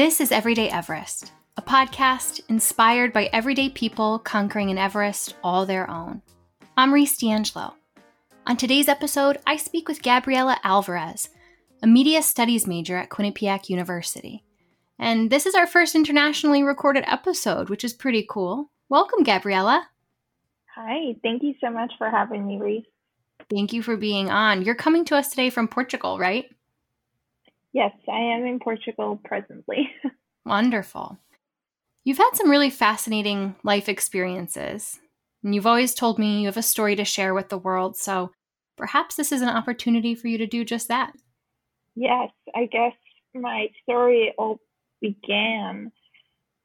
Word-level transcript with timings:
This 0.00 0.18
is 0.18 0.32
Everyday 0.32 0.70
Everest, 0.70 1.30
a 1.58 1.62
podcast 1.62 2.40
inspired 2.48 3.12
by 3.12 3.28
everyday 3.34 3.68
people 3.68 4.18
conquering 4.18 4.70
an 4.70 4.78
Everest 4.78 5.36
all 5.44 5.66
their 5.66 5.90
own. 5.90 6.22
I'm 6.74 6.94
Reese 6.94 7.18
D'Angelo. 7.18 7.74
On 8.46 8.56
today's 8.56 8.88
episode, 8.88 9.36
I 9.46 9.58
speak 9.58 9.88
with 9.88 10.00
Gabriela 10.00 10.56
Alvarez, 10.64 11.28
a 11.82 11.86
media 11.86 12.22
studies 12.22 12.66
major 12.66 12.96
at 12.96 13.10
Quinnipiac 13.10 13.68
University. 13.68 14.42
And 14.98 15.28
this 15.28 15.44
is 15.44 15.54
our 15.54 15.66
first 15.66 15.94
internationally 15.94 16.62
recorded 16.62 17.04
episode, 17.06 17.68
which 17.68 17.84
is 17.84 17.92
pretty 17.92 18.26
cool. 18.26 18.70
Welcome, 18.88 19.22
Gabriela. 19.22 19.86
Hi, 20.76 21.14
thank 21.22 21.42
you 21.42 21.54
so 21.60 21.68
much 21.68 21.92
for 21.98 22.08
having 22.08 22.46
me, 22.46 22.58
Reese. 22.58 22.86
Thank 23.50 23.74
you 23.74 23.82
for 23.82 23.98
being 23.98 24.30
on. 24.30 24.62
You're 24.62 24.74
coming 24.74 25.04
to 25.04 25.16
us 25.16 25.28
today 25.28 25.50
from 25.50 25.68
Portugal, 25.68 26.18
right? 26.18 26.46
Yes, 27.72 27.92
I 28.08 28.18
am 28.18 28.46
in 28.46 28.58
Portugal 28.58 29.20
presently. 29.24 29.90
Wonderful. 30.44 31.18
You've 32.04 32.18
had 32.18 32.30
some 32.34 32.50
really 32.50 32.70
fascinating 32.70 33.56
life 33.62 33.88
experiences, 33.88 34.98
and 35.44 35.54
you've 35.54 35.66
always 35.66 35.94
told 35.94 36.18
me 36.18 36.40
you 36.40 36.46
have 36.46 36.56
a 36.56 36.62
story 36.62 36.96
to 36.96 37.04
share 37.04 37.34
with 37.34 37.48
the 37.48 37.58
world, 37.58 37.96
so 37.96 38.32
perhaps 38.76 39.14
this 39.14 39.32
is 39.32 39.42
an 39.42 39.48
opportunity 39.48 40.14
for 40.14 40.28
you 40.28 40.38
to 40.38 40.46
do 40.46 40.64
just 40.64 40.88
that. 40.88 41.12
Yes, 41.94 42.30
I 42.54 42.66
guess 42.66 42.94
my 43.34 43.68
story 43.82 44.32
all 44.38 44.60
began 45.00 45.92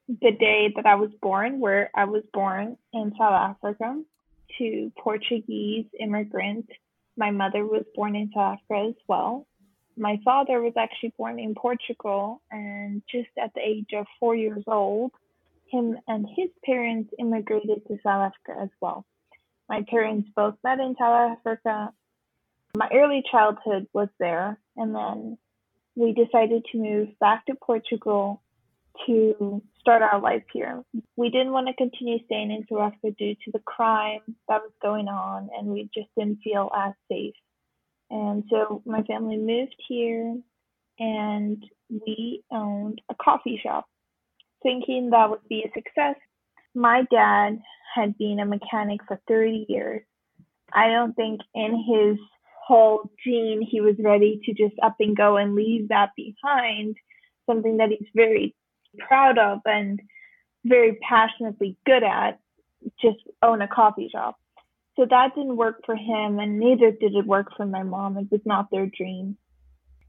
the 0.08 0.32
day 0.32 0.72
that 0.76 0.86
I 0.86 0.96
was 0.96 1.12
born, 1.22 1.60
where 1.60 1.90
I 1.96 2.06
was 2.06 2.24
born 2.34 2.78
in 2.94 3.12
South 3.18 3.34
Africa 3.34 4.02
to 4.58 4.92
Portuguese 4.98 5.86
immigrants. 6.00 6.70
My 7.18 7.32
mother 7.32 7.66
was 7.66 7.84
born 7.96 8.16
in 8.16 8.32
South 8.34 8.60
Africa 8.70 8.90
as 8.90 8.96
well. 9.08 9.48
My 9.98 10.20
father 10.26 10.62
was 10.62 10.74
actually 10.78 11.14
born 11.18 11.40
in 11.40 11.56
Portugal, 11.56 12.42
and 12.52 13.02
just 13.10 13.30
at 13.42 13.54
the 13.54 13.62
age 13.62 13.90
of 13.96 14.06
four 14.20 14.36
years 14.36 14.64
old, 14.68 15.12
him 15.72 15.98
and 16.08 16.28
his 16.36 16.50
parents 16.64 17.14
immigrated 17.18 17.86
to 17.88 17.98
South 18.04 18.32
Africa 18.32 18.62
as 18.62 18.70
well. 18.82 19.06
My 19.70 19.84
parents 19.90 20.30
both 20.36 20.56
met 20.64 20.80
in 20.80 20.96
South 21.00 21.38
Africa. 21.38 21.94
My 22.78 22.90
early 22.94 23.24
childhood 23.32 23.88
was 23.94 24.10
there, 24.20 24.60
and 24.76 24.94
then 24.94 25.38
we 25.96 26.14
decided 26.14 26.66
to 26.72 26.78
move 26.78 27.10
back 27.20 27.46
to 27.46 27.56
Portugal 27.56 28.42
to 29.06 29.62
start 29.80 30.02
our 30.02 30.20
life 30.20 30.44
here. 30.52 30.84
We 31.16 31.30
didn't 31.30 31.54
want 31.54 31.68
to 31.68 31.74
continue 31.74 32.24
staying 32.26 32.52
in 32.52 32.66
South 32.70 32.94
Africa 32.94 33.16
due 33.18 33.36
to 33.36 33.52
the 33.52 33.60
crime 33.60 34.22
that 34.50 34.62
was 34.62 34.72
going 34.82 35.08
on, 35.08 35.50
and 35.58 35.68
we 35.68 35.90
just 35.94 36.10
didn't 36.18 36.42
feel 36.44 36.70
as 36.76 36.94
safe. 37.10 37.36
And 38.16 38.46
so 38.50 38.82
my 38.86 39.04
family 39.04 39.36
moved 39.36 39.76
here, 39.90 40.38
and 41.00 41.62
we 41.90 42.44
owned 42.50 43.02
a 43.10 43.16
coffee 43.16 43.60
shop, 43.62 43.88
thinking 44.64 45.10
that 45.10 45.30
would 45.30 45.46
be 45.50 45.66
a 45.66 45.72
success. 45.74 46.16
My 46.74 47.04
dad 47.12 47.60
had 47.94 48.18
been 48.18 48.40
a 48.40 48.46
mechanic 48.46 49.02
for 49.06 49.20
30 49.28 49.66
years. 49.68 50.04
I 50.74 50.88
don't 50.88 51.14
think 51.14 51.42
in 51.54 51.84
his 51.84 52.18
whole 52.66 53.12
gene 53.22 53.62
he 53.62 53.82
was 53.82 53.96
ready 54.00 54.40
to 54.46 54.54
just 54.54 54.76
up 54.82 54.96
and 55.02 55.16
go 55.16 55.36
and 55.36 55.54
leave 55.54 55.90
that 55.90 56.12
behind, 56.16 56.96
something 57.46 57.78
that 57.78 57.90
he's 57.90 58.08
very 58.16 58.56
proud 58.98 59.38
of 59.38 59.60
and 59.66 60.00
very 60.64 60.98
passionately 61.08 61.78
good 61.86 62.04
at, 62.04 62.40
just 63.02 63.18
own 63.42 63.62
a 63.62 63.68
coffee 63.68 64.10
shop. 64.10 64.38
So 64.96 65.06
that 65.10 65.36
didn't 65.36 65.58
work 65.58 65.82
for 65.86 65.96
him, 65.96 66.40
and 66.40 66.60
neither 66.60 66.92
did 66.92 67.16
it 67.16 67.26
work 67.26 67.48
for 67.56 67.66
my 67.66 67.84
mom. 67.84 68.18
It 68.18 68.32
was 68.32 68.42
not 68.46 68.70
their 68.72 68.88
dream. 68.88 69.38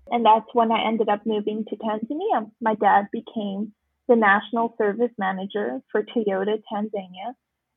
And 0.08 0.24
that's 0.24 0.46
when 0.52 0.70
I 0.70 0.86
ended 0.86 1.08
up 1.08 1.26
moving 1.26 1.64
to 1.68 1.76
Tanzania. 1.76 2.50
My 2.60 2.74
dad 2.76 3.08
became 3.12 3.72
the 4.08 4.14
national 4.14 4.74
service 4.78 5.10
manager 5.18 5.80
for 5.90 6.04
Toyota 6.04 6.62
Tanzania. 6.72 7.34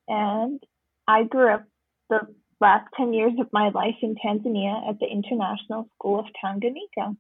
And 0.08 0.62
I 1.08 1.24
grew 1.24 1.52
up 1.52 1.64
the 2.10 2.20
last 2.62 2.88
10 2.98 3.14
years 3.14 3.34
of 3.40 3.48
my 3.52 3.70
life 3.70 3.96
in 4.04 4.16
Tanzania 4.16 4.88
at 4.88 5.00
the 5.00 5.08
International 5.08 5.90
School 5.96 6.20
of 6.20 6.26
Tanganyika. 6.44 7.18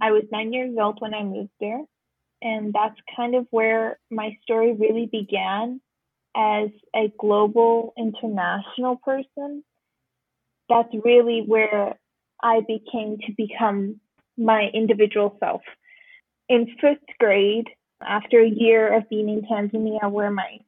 I 0.00 0.12
was 0.12 0.22
nine 0.30 0.52
years 0.52 0.76
old 0.80 1.00
when 1.00 1.14
I 1.14 1.24
moved 1.24 1.50
there 1.58 1.82
and 2.42 2.72
that's 2.72 2.98
kind 3.16 3.34
of 3.34 3.46
where 3.50 3.98
my 4.10 4.36
story 4.42 4.72
really 4.72 5.08
began 5.10 5.80
as 6.36 6.70
a 6.94 7.12
global 7.18 7.92
international 7.98 8.96
person. 8.96 9.62
That's 10.68 10.88
really 11.04 11.42
where 11.46 11.98
I 12.42 12.60
became 12.60 13.18
to 13.26 13.32
become 13.36 14.00
my 14.36 14.70
individual 14.72 15.36
self. 15.40 15.62
In 16.48 16.66
fifth 16.80 17.04
grade, 17.18 17.66
after 18.06 18.40
a 18.40 18.48
year 18.48 18.96
of 18.96 19.08
being 19.08 19.28
in 19.28 19.42
Tanzania, 19.42 20.10
where 20.10 20.30
my 20.30 20.58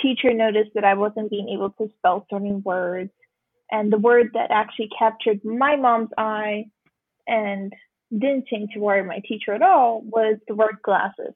teacher 0.00 0.32
noticed 0.32 0.70
that 0.74 0.84
I 0.84 0.94
wasn't 0.94 1.30
being 1.30 1.48
able 1.48 1.70
to 1.70 1.90
spell 1.98 2.26
certain 2.30 2.62
words, 2.62 3.10
and 3.70 3.92
the 3.92 3.98
word 3.98 4.30
that 4.34 4.50
actually 4.50 4.88
captured 4.98 5.44
my 5.44 5.76
mom's 5.76 6.10
eye 6.16 6.64
and 7.26 7.72
didn't 8.10 8.46
seem 8.48 8.68
to 8.72 8.80
worry 8.80 9.04
my 9.04 9.20
teacher 9.28 9.52
at 9.52 9.62
all 9.62 10.00
was 10.02 10.38
the 10.48 10.54
word 10.54 10.76
glasses. 10.82 11.34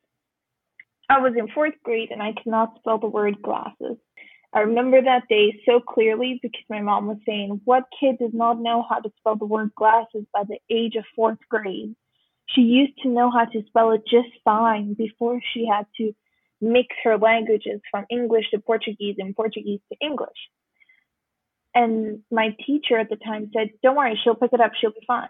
I 1.13 1.19
was 1.19 1.35
in 1.39 1.49
fourth 1.49 1.75
grade 1.85 2.11
and 2.11 2.23
I 2.23 2.33
could 2.33 2.51
not 2.51 2.77
spell 2.79 2.99
the 2.99 3.07
word 3.07 3.43
glasses. 3.43 3.99
I 4.55 4.61
remember 4.61 5.03
that 5.03 5.29
day 5.29 5.61
so 5.67 5.81
clearly 5.81 6.41
because 6.43 6.65
my 6.71 6.81
mom 6.81 7.07
was 7.07 7.19
saying, 7.27 7.61
What 7.65 7.85
kid 8.01 8.17
does 8.19 8.33
not 8.33 8.61
know 8.61 8.85
how 8.89 9.01
to 9.01 9.13
spell 9.19 9.37
the 9.37 9.45
word 9.45 9.73
glasses 9.77 10.25
by 10.33 10.45
the 10.49 10.59
age 10.75 10.97
of 10.97 11.05
fourth 11.15 11.39
grade? 11.51 11.95
She 12.47 12.63
used 12.63 12.95
to 13.03 13.09
know 13.11 13.31
how 13.31 13.45
to 13.45 13.63
spell 13.67 13.93
it 13.93 14.03
just 14.11 14.29
fine 14.45 14.95
before 14.95 15.41
she 15.53 15.67
had 15.67 15.87
to 15.99 16.13
mix 16.63 16.89
her 17.05 17.19
languages 17.19 17.81
from 17.91 18.07
English 18.11 18.47
to 18.53 18.59
Portuguese 18.61 19.17
and 19.19 19.37
Portuguese 19.37 19.81
to 19.91 19.99
English. 20.07 20.29
And 21.75 22.21
my 22.31 22.57
teacher 22.67 22.99
at 22.99 23.11
the 23.11 23.17
time 23.17 23.51
said, 23.55 23.71
Don't 23.83 23.97
worry, 23.97 24.19
she'll 24.25 24.35
pick 24.35 24.55
it 24.55 24.61
up, 24.61 24.73
she'll 24.81 24.93
be 24.93 25.05
fine 25.07 25.29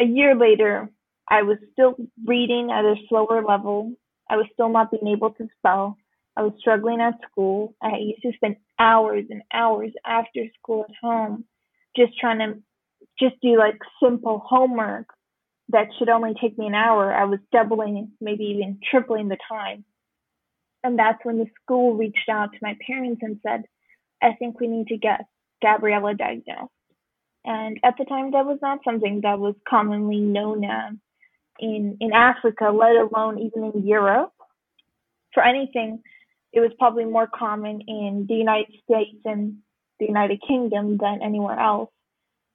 a 0.00 0.04
year 0.04 0.34
later, 0.34 0.90
I 1.28 1.42
was 1.42 1.58
still 1.72 1.94
reading 2.26 2.70
at 2.72 2.84
a 2.84 2.96
slower 3.08 3.42
level. 3.46 3.92
I 4.28 4.36
was 4.36 4.46
still 4.52 4.68
not 4.68 4.90
being 4.90 5.08
able 5.08 5.30
to 5.30 5.48
spell. 5.58 5.96
I 6.36 6.42
was 6.42 6.52
struggling 6.58 7.00
at 7.00 7.14
school. 7.30 7.74
I 7.82 7.96
used 7.98 8.22
to 8.22 8.32
spend 8.34 8.56
hours 8.78 9.24
and 9.30 9.42
hours 9.52 9.92
after 10.04 10.40
school 10.58 10.86
at 10.88 10.94
home 11.00 11.44
just 11.96 12.18
trying 12.18 12.38
to 12.38 12.58
just 13.18 13.40
do 13.40 13.56
like 13.56 13.78
simple 14.02 14.42
homework 14.44 15.06
that 15.68 15.88
should 15.98 16.08
only 16.08 16.34
take 16.40 16.58
me 16.58 16.66
an 16.66 16.74
hour. 16.74 17.12
I 17.14 17.24
was 17.24 17.38
doubling, 17.52 18.12
maybe 18.20 18.44
even 18.44 18.80
tripling 18.90 19.28
the 19.28 19.38
time. 19.48 19.84
And 20.82 20.98
that's 20.98 21.24
when 21.24 21.38
the 21.38 21.46
school 21.62 21.94
reached 21.94 22.28
out 22.28 22.52
to 22.52 22.58
my 22.60 22.76
parents 22.86 23.22
and 23.22 23.38
said, 23.42 23.64
I 24.22 24.34
think 24.38 24.60
we 24.60 24.66
need 24.66 24.88
to 24.88 24.98
get 24.98 25.26
Gabriela 25.62 26.14
diagnosed. 26.14 26.72
And 27.44 27.78
at 27.82 27.94
the 27.98 28.04
time, 28.04 28.32
that 28.32 28.46
was 28.46 28.58
not 28.60 28.80
something 28.84 29.20
that 29.22 29.38
was 29.38 29.54
commonly 29.68 30.18
known 30.18 30.64
as 30.64 30.94
in, 31.58 31.96
in 32.00 32.12
Africa, 32.12 32.70
let 32.72 32.96
alone 32.96 33.38
even 33.38 33.72
in 33.74 33.86
Europe. 33.86 34.32
For 35.32 35.42
anything, 35.42 36.02
it 36.52 36.60
was 36.60 36.70
probably 36.78 37.04
more 37.04 37.26
common 37.26 37.80
in 37.86 38.26
the 38.28 38.34
United 38.34 38.74
States 38.84 39.18
and 39.24 39.58
the 39.98 40.06
United 40.06 40.40
Kingdom 40.46 40.98
than 40.98 41.20
anywhere 41.22 41.58
else. 41.58 41.90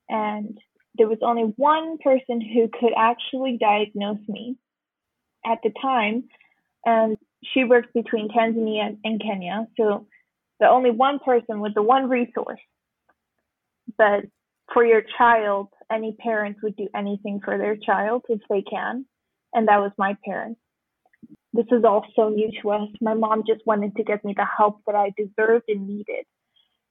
And 0.07 0.57
there 0.95 1.07
was 1.07 1.19
only 1.21 1.53
one 1.57 1.97
person 1.97 2.41
who 2.41 2.69
could 2.79 2.93
actually 2.97 3.57
diagnose 3.59 4.25
me 4.27 4.55
at 5.45 5.59
the 5.63 5.71
time. 5.81 6.25
And 6.85 7.17
she 7.53 7.63
worked 7.63 7.93
between 7.93 8.29
Tanzania 8.29 8.97
and 9.03 9.21
Kenya. 9.21 9.67
So 9.77 10.07
the 10.59 10.67
only 10.67 10.91
one 10.91 11.19
person 11.19 11.59
with 11.59 11.73
the 11.73 11.83
one 11.83 12.09
resource. 12.09 12.59
But 13.97 14.25
for 14.73 14.85
your 14.85 15.03
child, 15.17 15.69
any 15.91 16.15
parent 16.19 16.57
would 16.63 16.75
do 16.75 16.87
anything 16.95 17.41
for 17.43 17.57
their 17.57 17.75
child 17.75 18.23
if 18.29 18.41
they 18.49 18.61
can. 18.61 19.05
And 19.53 19.67
that 19.67 19.79
was 19.79 19.91
my 19.97 20.15
parents. 20.23 20.59
This 21.53 21.65
is 21.71 21.83
all 21.83 22.05
so 22.15 22.29
new 22.29 22.51
to 22.61 22.71
us. 22.71 22.89
My 23.01 23.15
mom 23.15 23.43
just 23.47 23.65
wanted 23.65 23.95
to 23.95 24.03
get 24.03 24.23
me 24.23 24.33
the 24.35 24.45
help 24.45 24.81
that 24.85 24.95
I 24.95 25.11
deserved 25.17 25.65
and 25.67 25.87
needed. 25.87 26.25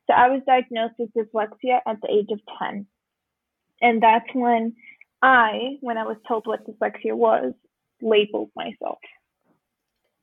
So 0.06 0.14
I 0.14 0.28
was 0.28 0.42
diagnosed 0.46 0.94
with 0.98 1.10
dyslexia 1.12 1.78
at 1.86 2.00
the 2.02 2.10
age 2.10 2.28
of 2.32 2.40
10. 2.58 2.86
And 3.80 4.02
that's 4.02 4.26
when 4.34 4.74
I, 5.22 5.76
when 5.80 5.96
I 5.96 6.04
was 6.04 6.16
told 6.26 6.46
what 6.46 6.66
dyslexia 6.66 7.14
was, 7.14 7.52
labeled 8.02 8.50
myself. 8.56 8.98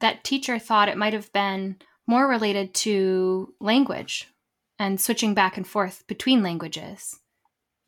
That 0.01 0.23
teacher 0.23 0.59
thought 0.59 0.89
it 0.89 0.97
might 0.97 1.13
have 1.13 1.31
been 1.31 1.77
more 2.07 2.27
related 2.27 2.73
to 2.73 3.53
language 3.59 4.29
and 4.77 4.99
switching 4.99 5.33
back 5.33 5.55
and 5.55 5.65
forth 5.65 6.05
between 6.07 6.43
languages 6.43 7.19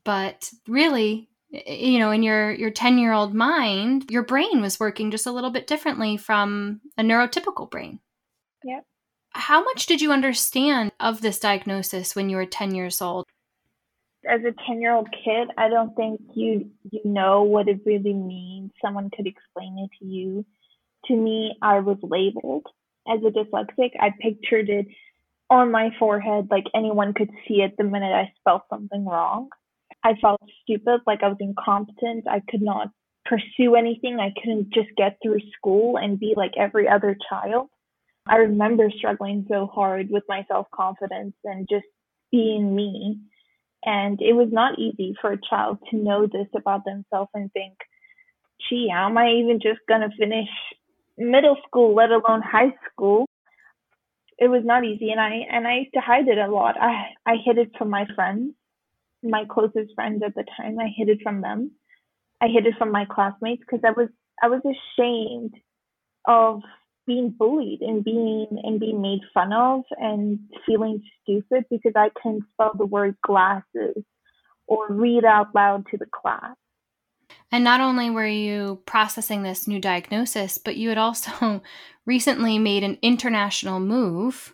but 0.07 0.54
really 0.69 1.27
you 1.51 2.00
know 2.00 2.12
in 2.12 2.24
your 2.24 2.51
your 2.54 2.71
10 2.71 2.98
year 2.98 3.12
old 3.12 3.33
mind 3.33 4.06
your 4.09 4.24
brain 4.24 4.62
was 4.62 4.80
working 4.80 5.12
just 5.12 5.27
a 5.27 5.31
little 5.31 5.50
bit 5.50 5.68
differently 5.68 6.15
from 6.15 6.80
a 6.98 7.04
neurotypical 7.04 7.69
brain. 7.69 8.00
Yep. 8.63 8.86
How 9.31 9.63
much 9.63 9.86
did 9.86 10.01
you 10.01 10.13
understand 10.13 10.94
of 11.01 11.19
this 11.19 11.39
diagnosis 11.39 12.15
when 12.15 12.30
you 12.30 12.38
were 12.38 12.45
10 12.45 12.74
years 12.74 13.01
old? 13.01 13.25
As 14.27 14.39
a 14.42 14.54
10 14.65 14.81
year 14.81 14.94
old 14.94 15.09
kid 15.12 15.50
i 15.57 15.68
don't 15.68 15.94
think 15.95 16.21
you 16.33 16.71
you 16.89 17.01
know 17.04 17.44
what 17.44 17.68
it 17.68 17.81
really 17.86 18.13
means. 18.13 18.71
Someone 18.81 19.09
could 19.13 19.27
explain 19.27 19.77
it 19.77 19.89
to 20.00 20.06
you. 20.06 20.45
To 21.07 21.15
me, 21.15 21.57
I 21.62 21.80
was 21.80 21.98
labeled 22.01 22.65
as 23.07 23.19
a 23.25 23.31
dyslexic. 23.31 23.92
I 24.00 24.13
pictured 24.21 24.69
it 24.69 24.88
on 25.50 25.71
my 25.71 25.89
forehead, 26.00 26.48
like 26.50 26.65
anyone 26.74 27.13
could 27.13 27.30
see 27.45 27.56
it 27.56 27.75
the 27.77 27.83
minute 27.83 28.13
I 28.13 28.31
spelled 28.39 28.63
something 28.69 29.06
wrong. 29.06 29.50
I 30.03 30.13
felt 30.21 30.41
stupid, 30.63 31.01
like 31.05 31.23
I 31.23 31.27
was 31.27 31.38
incompetent. 31.39 32.27
I 32.27 32.41
could 32.49 32.61
not 32.61 32.89
pursue 33.25 33.75
anything. 33.75 34.19
I 34.19 34.33
couldn't 34.39 34.73
just 34.73 34.89
get 34.97 35.17
through 35.21 35.39
school 35.57 35.97
and 35.97 36.19
be 36.19 36.33
like 36.35 36.53
every 36.57 36.88
other 36.88 37.17
child. 37.29 37.69
I 38.27 38.38
remember 38.38 38.89
struggling 38.97 39.45
so 39.49 39.67
hard 39.67 40.09
with 40.09 40.23
my 40.27 40.45
self 40.47 40.67
confidence 40.73 41.35
and 41.44 41.67
just 41.69 41.85
being 42.31 42.75
me. 42.75 43.19
And 43.85 44.19
it 44.21 44.33
was 44.33 44.49
not 44.51 44.79
easy 44.79 45.15
for 45.21 45.31
a 45.31 45.41
child 45.49 45.77
to 45.89 45.97
know 45.97 46.27
this 46.27 46.47
about 46.55 46.83
themselves 46.83 47.29
and 47.33 47.51
think, 47.53 47.73
gee, 48.69 48.89
how 48.91 49.07
am 49.07 49.17
I 49.17 49.29
even 49.31 49.59
just 49.61 49.79
going 49.88 50.01
to 50.01 50.09
finish 50.17 50.49
middle 51.17 51.57
school, 51.67 51.95
let 51.95 52.11
alone 52.11 52.41
high 52.41 52.73
school? 52.91 53.25
It 54.39 54.49
was 54.49 54.63
not 54.65 54.83
easy. 54.83 55.11
And 55.11 55.21
I, 55.21 55.45
and 55.49 55.67
I 55.67 55.77
used 55.77 55.94
to 55.94 56.01
hide 56.01 56.27
it 56.27 56.38
a 56.38 56.51
lot. 56.51 56.75
I, 56.79 57.09
I 57.25 57.35
hid 57.44 57.57
it 57.57 57.71
from 57.77 57.89
my 57.89 58.05
friends, 58.13 58.53
my 59.23 59.45
closest 59.49 59.93
friends 59.95 60.21
at 60.25 60.35
the 60.35 60.45
time. 60.57 60.79
I 60.79 60.87
hid 60.95 61.09
it 61.09 61.19
from 61.23 61.41
them. 61.41 61.71
I 62.41 62.47
hid 62.47 62.65
it 62.67 62.75
from 62.77 62.91
my 62.91 63.05
classmates 63.05 63.61
because 63.61 63.83
I 63.85 63.91
was, 63.91 64.09
I 64.41 64.47
was 64.47 64.61
ashamed 64.63 65.53
of 66.27 66.61
being 67.07 67.33
bullied 67.37 67.81
and 67.81 68.03
being 68.03 68.47
and 68.63 68.79
being 68.79 69.01
made 69.01 69.21
fun 69.33 69.53
of 69.53 69.83
and 69.97 70.39
feeling 70.65 71.01
stupid 71.23 71.63
because 71.71 71.93
I 71.95 72.09
couldn't 72.21 72.43
spell 72.53 72.73
the 72.77 72.85
word 72.85 73.15
glasses 73.25 74.03
or 74.67 74.87
read 74.89 75.23
out 75.23 75.55
loud 75.55 75.85
to 75.91 75.97
the 75.97 76.05
class. 76.05 76.55
And 77.51 77.63
not 77.63 77.79
only 77.79 78.09
were 78.09 78.27
you 78.27 78.81
processing 78.85 79.43
this 79.43 79.67
new 79.67 79.79
diagnosis, 79.79 80.57
but 80.57 80.75
you 80.75 80.89
had 80.89 80.97
also 80.97 81.61
recently 82.05 82.59
made 82.59 82.83
an 82.83 82.97
international 83.01 83.79
move. 83.79 84.53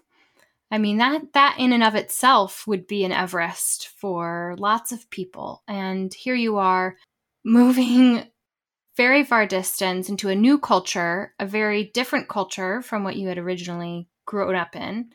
I 0.73 0.79
mean 0.79 0.97
that 0.97 1.33
that 1.33 1.57
in 1.59 1.71
and 1.71 1.83
of 1.83 1.93
itself 1.93 2.65
would 2.65 2.87
be 2.87 3.03
an 3.03 3.11
Everest 3.11 3.89
for 3.89 4.55
lots 4.57 4.91
of 4.91 5.07
people. 5.11 5.61
And 5.67 6.11
here 6.11 6.33
you 6.33 6.57
are 6.57 6.97
moving 7.45 8.25
very 8.97 9.23
far 9.23 9.45
distance 9.45 10.09
into 10.09 10.29
a 10.29 10.35
new 10.35 10.57
culture, 10.57 11.35
a 11.39 11.45
very 11.45 11.91
different 11.93 12.27
culture 12.27 12.81
from 12.81 13.03
what 13.03 13.17
you 13.17 13.27
had 13.27 13.37
originally 13.37 14.09
grown 14.25 14.55
up 14.55 14.75
in. 14.75 15.11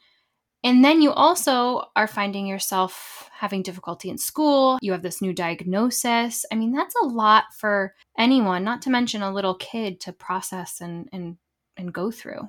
And 0.62 0.84
then 0.84 1.02
you 1.02 1.10
also 1.10 1.86
are 1.96 2.06
finding 2.06 2.46
yourself 2.46 3.28
having 3.32 3.62
difficulty 3.62 4.10
in 4.10 4.18
school. 4.18 4.78
You 4.80 4.92
have 4.92 5.02
this 5.02 5.20
new 5.20 5.32
diagnosis. 5.32 6.46
I 6.52 6.54
mean, 6.54 6.70
that's 6.70 6.94
a 7.02 7.06
lot 7.06 7.46
for 7.58 7.96
anyone, 8.16 8.62
not 8.62 8.82
to 8.82 8.90
mention 8.90 9.22
a 9.22 9.34
little 9.34 9.56
kid 9.56 9.98
to 10.02 10.12
process 10.12 10.80
and 10.80 11.08
and, 11.12 11.36
and 11.76 11.92
go 11.92 12.12
through. 12.12 12.48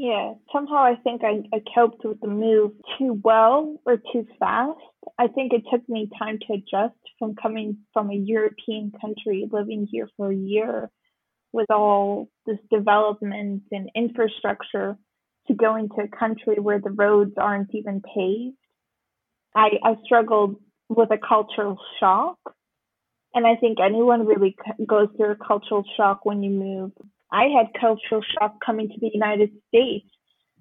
Yeah, 0.00 0.34
somehow 0.52 0.76
I 0.76 0.94
think 1.02 1.22
I, 1.24 1.42
I 1.52 1.60
coped 1.74 2.04
with 2.04 2.20
the 2.20 2.28
move 2.28 2.70
too 2.96 3.20
well 3.24 3.80
or 3.84 3.96
too 3.96 4.28
fast. 4.38 4.78
I 5.18 5.26
think 5.26 5.52
it 5.52 5.64
took 5.72 5.88
me 5.88 6.08
time 6.16 6.38
to 6.46 6.52
adjust 6.52 6.94
from 7.18 7.34
coming 7.34 7.78
from 7.92 8.08
a 8.08 8.14
European 8.14 8.92
country, 9.00 9.48
living 9.50 9.88
here 9.90 10.08
for 10.16 10.30
a 10.30 10.36
year 10.36 10.88
with 11.52 11.68
all 11.72 12.28
this 12.46 12.58
development 12.70 13.64
and 13.72 13.90
infrastructure 13.96 14.96
to 15.48 15.54
going 15.54 15.88
to 15.88 16.04
a 16.04 16.16
country 16.16 16.60
where 16.60 16.78
the 16.78 16.90
roads 16.90 17.32
aren't 17.36 17.74
even 17.74 18.00
paved. 18.00 18.54
I, 19.56 19.70
I 19.82 19.96
struggled 20.04 20.60
with 20.88 21.10
a 21.10 21.18
cultural 21.18 21.76
shock. 21.98 22.38
And 23.34 23.44
I 23.44 23.56
think 23.56 23.78
anyone 23.80 24.26
really 24.26 24.54
goes 24.86 25.08
through 25.16 25.32
a 25.32 25.44
cultural 25.44 25.82
shock 25.96 26.24
when 26.24 26.44
you 26.44 26.50
move 26.50 26.92
I 27.30 27.44
had 27.44 27.78
cultural 27.78 28.22
shock 28.38 28.56
coming 28.64 28.88
to 28.88 29.00
the 29.00 29.10
United 29.12 29.50
States. 29.68 30.06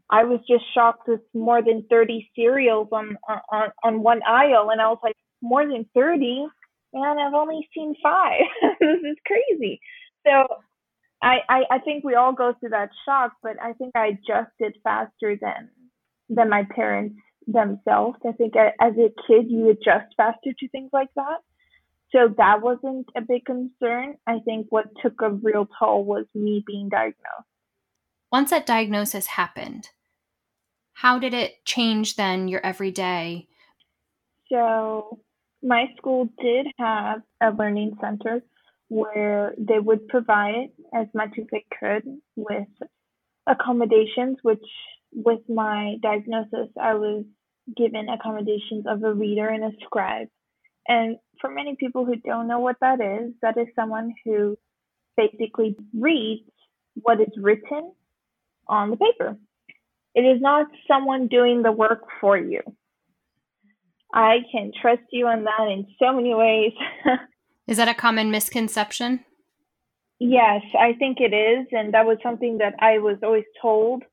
I 0.10 0.24
was 0.24 0.40
just 0.50 0.64
shocked 0.74 1.08
with 1.08 1.22
more 1.34 1.62
than 1.62 1.86
30 1.90 2.30
cereals 2.36 2.88
on 2.92 3.18
on 3.28 3.70
on 3.84 4.04
one 4.04 4.22
aisle, 4.24 4.70
and 4.72 4.82
I 4.82 4.88
was 4.88 5.00
like, 5.04 5.16
more 5.42 5.66
than 5.66 5.86
30? 5.94 6.48
Man, 6.94 7.18
I've 7.20 7.34
only 7.34 7.68
seen 7.74 7.96
five. 8.02 8.42
this 8.80 9.00
is 9.04 9.18
crazy. 9.26 9.80
So 10.26 10.48
I, 11.22 11.38
I 11.50 11.62
I 11.72 11.80
think 11.80 12.04
we 12.04 12.16
all 12.16 12.34
go 12.34 12.54
through 12.60 12.70
that 12.70 12.90
shock, 13.06 13.34
but 13.44 13.62
I 13.62 13.74
think 13.74 13.96
I 13.96 14.08
adjusted 14.08 14.78
faster 14.84 15.38
than 15.40 15.70
than 16.30 16.50
my 16.50 16.64
parents 16.76 17.16
themselves. 17.46 18.18
I 18.28 18.32
think 18.34 18.54
as 18.56 18.94
a 18.94 19.10
kid, 19.28 19.50
you 19.50 19.70
adjust 19.70 20.14
faster 20.16 20.52
to 20.58 20.70
things 20.70 20.90
like 20.94 21.10
that. 21.16 21.40
So 22.12 22.34
that 22.38 22.62
wasn't 22.62 23.08
a 23.16 23.22
big 23.22 23.46
concern. 23.46 24.16
I 24.26 24.40
think 24.46 24.68
what 24.70 24.86
took 25.02 25.22
a 25.22 25.30
real 25.30 25.68
toll 25.80 26.06
was 26.06 26.26
me 26.34 26.64
being 26.66 26.90
diagnosed. 26.90 27.48
Once 28.32 28.50
that 28.50 28.66
diagnosis 28.66 29.28
happened, 29.28 29.90
how 30.94 31.20
did 31.20 31.34
it 31.34 31.64
change 31.66 32.16
then 32.16 32.48
your 32.48 32.66
everyday? 32.66 33.48
So, 34.50 35.20
my 35.62 35.86
school 35.98 36.30
did 36.42 36.68
have 36.78 37.22
a 37.42 37.52
learning 37.52 37.98
center 38.02 38.42
where 38.90 39.54
they 39.58 39.80
would 39.80 40.08
provide 40.08 40.70
as 40.94 41.08
much 41.14 41.32
as 41.38 41.46
they 41.52 41.66
could 41.80 42.04
with 42.36 42.68
accommodations, 43.48 44.38
which 44.44 44.64
with 45.14 45.42
my 45.50 45.98
diagnosis, 46.02 46.70
I 46.82 46.94
was 46.94 47.26
given 47.76 48.08
accommodations 48.10 48.86
of 48.88 49.04
a 49.04 49.14
reader 49.14 49.48
and 49.48 49.64
a 49.64 49.72
scribe. 49.84 50.28
And 50.88 51.18
for 51.42 51.50
many 51.50 51.76
people 51.76 52.06
who 52.06 52.16
don't 52.18 52.48
know 52.48 52.60
what 52.60 52.78
that 52.82 53.02
is, 53.02 53.34
that 53.42 53.58
is 53.58 53.68
someone 53.76 54.14
who 54.24 54.58
basically 55.16 55.76
reads 55.98 56.50
what 57.02 57.20
is 57.20 57.34
written 57.38 57.92
on 58.68 58.92
the 58.92 58.98
paper. 58.98 59.38
It 60.16 60.22
is 60.22 60.42
not 60.42 60.68
someone 60.88 61.28
doing 61.28 61.62
the 61.62 61.72
work 61.72 62.04
for 62.20 62.38
you. 62.38 62.62
I 64.14 64.38
can 64.52 64.72
trust 64.82 65.04
you 65.12 65.28
on 65.28 65.44
that 65.44 65.68
in 65.70 65.86
so 66.00 66.14
many 66.14 66.34
ways. 66.34 66.72
is 67.68 67.78
that 67.78 67.88
a 67.88 67.94
common 67.94 68.32
misconception? 68.32 69.24
Yes, 70.20 70.62
I 70.80 70.94
think 70.94 71.18
it 71.20 71.34
is. 71.34 71.68
And 71.72 71.94
that 71.94 72.06
was 72.06 72.18
something 72.24 72.58
that 72.58 72.74
I 72.80 72.98
was 72.98 73.18
always 73.22 73.44
told 73.62 74.04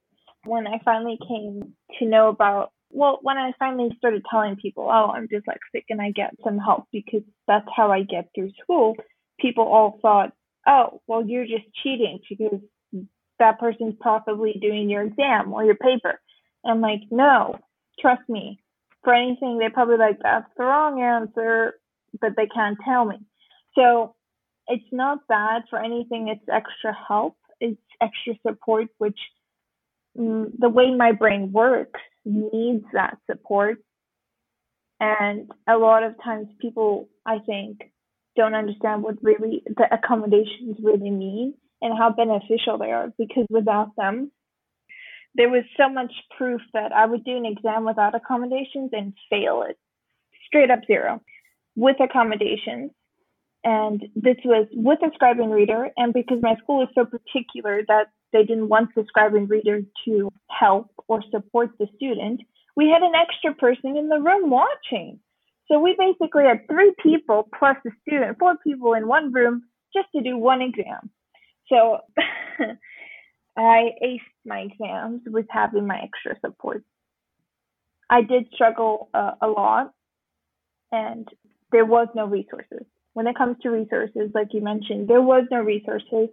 when 0.45 0.67
I 0.67 0.79
finally 0.85 1.19
came 1.27 1.75
to 1.99 2.05
know 2.05 2.29
about 2.29 2.73
well, 2.95 3.19
when 3.23 3.37
I 3.37 3.53
finally 3.59 3.91
started 3.99 4.25
telling 4.31 4.57
people, 4.57 4.85
oh, 4.85 5.11
I'm 5.11 5.27
dyslexic 5.27 5.85
and 5.91 6.01
I 6.01 6.13
get 6.13 6.35
some 6.45 6.59
help 6.59 6.85
because 6.93 7.23
that's 7.49 7.67
how 7.75 7.91
I 7.91 8.03
get 8.03 8.29
through 8.35 8.53
school, 8.63 8.95
people 9.41 9.65
all 9.65 9.99
thought, 10.01 10.33
oh, 10.67 11.01
well, 11.09 11.27
you're 11.27 11.45
just 11.45 11.65
cheating 11.83 12.21
because 12.29 12.61
that 13.41 13.59
person's 13.59 13.97
probably 14.01 14.55
doing 14.61 14.89
your 14.89 15.03
exam 15.03 15.53
or 15.53 15.65
your 15.65 15.75
paper. 15.75 16.21
And 16.63 16.75
I'm 16.75 16.81
like, 16.81 17.01
no, 17.11 17.59
trust 18.01 18.23
me. 18.29 18.61
For 19.03 19.13
anything, 19.13 19.59
they're 19.59 19.71
probably 19.71 19.99
like, 19.99 20.21
that's 20.23 20.49
the 20.57 20.65
wrong 20.65 21.03
answer, 21.03 21.75
but 22.21 22.37
they 22.37 22.47
can't 22.47 22.79
tell 22.85 23.05
me. 23.05 23.17
So 23.75 24.15
it's 24.69 24.85
not 24.93 25.27
bad 25.29 25.63
for 25.69 25.83
anything. 25.83 26.29
It's 26.29 26.49
extra 26.49 26.97
help. 27.09 27.37
It's 27.61 27.81
extra 28.01 28.35
support, 28.47 28.87
which 28.99 29.19
mm, 30.17 30.53
the 30.57 30.69
way 30.69 30.95
my 30.95 31.11
brain 31.11 31.51
works 31.53 32.01
needs 32.25 32.85
that 32.93 33.19
support. 33.31 33.79
And 35.01 35.51
a 35.69 35.77
lot 35.77 36.03
of 36.03 36.15
times 36.23 36.49
people, 36.61 37.09
I 37.27 37.39
think, 37.45 37.81
don't 38.37 38.55
understand 38.55 39.03
what 39.03 39.23
really 39.23 39.63
the 39.67 39.87
accommodations 39.93 40.77
really 40.83 41.11
mean 41.11 41.55
and 41.81 41.97
how 41.97 42.11
beneficial 42.11 42.79
they 42.79 42.91
are 42.91 43.13
because 43.19 43.47
without 43.51 43.91
them, 43.97 44.31
there 45.35 45.51
was 45.51 45.65
so 45.77 45.89
much 45.89 46.13
proof 46.37 46.61
that 46.73 46.93
I 46.93 47.07
would 47.07 47.25
do 47.25 47.37
an 47.37 47.47
exam 47.47 47.85
without 47.85 48.15
accommodations 48.15 48.91
and 48.93 49.13
fail 49.29 49.65
it 49.69 49.77
straight 50.47 50.71
up 50.71 50.81
zero 50.87 51.21
with 51.77 51.97
accommodations. 52.01 52.93
And 53.65 54.03
this 54.15 54.37
was 54.45 54.69
with 54.73 55.01
a 55.03 55.11
scribe 55.15 55.41
and 55.41 55.53
reader. 55.53 55.89
And 55.97 56.13
because 56.13 56.39
my 56.41 56.55
school 56.63 56.83
is 56.83 56.89
so 56.95 57.05
particular 57.05 57.83
that 57.89 58.09
they 58.35 58.45
didn't 58.45 58.69
want 58.69 58.91
the 58.95 59.05
scribe 59.07 59.35
and 59.35 59.49
reader 59.49 59.81
to 60.05 60.29
help 60.51 60.91
or 61.09 61.23
support 61.31 61.71
the 61.79 61.87
student, 61.97 62.41
we 62.77 62.91
had 62.91 63.03
an 63.03 63.15
extra 63.15 63.55
person 63.55 63.97
in 63.97 64.09
the 64.09 64.19
room 64.19 64.51
watching. 64.51 65.21
So 65.71 65.79
we 65.79 65.97
basically 65.97 66.45
had 66.45 66.67
three 66.69 66.93
people 67.01 67.49
plus 67.57 67.77
the 67.85 67.93
student, 68.07 68.39
four 68.39 68.57
people 68.63 68.93
in 68.95 69.07
one 69.07 69.33
room 69.33 69.63
just 69.95 70.09
to 70.17 70.21
do 70.21 70.37
one 70.37 70.61
exam. 70.61 71.11
So 71.69 71.99
I 73.57 73.91
aced 74.05 74.21
my 74.45 74.67
exams 74.69 75.23
with 75.27 75.47
having 75.49 75.87
my 75.87 76.01
extra 76.03 76.39
support. 76.45 76.83
I 78.11 78.23
did 78.23 78.49
struggle 78.53 79.09
uh, 79.15 79.33
a 79.41 79.47
lot, 79.47 79.95
and 80.91 81.27
there 81.71 81.87
was 81.87 82.09
no 82.15 82.27
resources. 82.27 82.85
When 83.15 83.29
it 83.29 83.39
comes 83.39 83.57
to 83.63 83.71
resources, 83.71 84.31
like 84.35 84.49
you 84.53 84.61
mentioned, 84.61 85.09
there 85.09 85.23
was 85.23 85.45
no 85.53 85.61
resources 85.61 86.29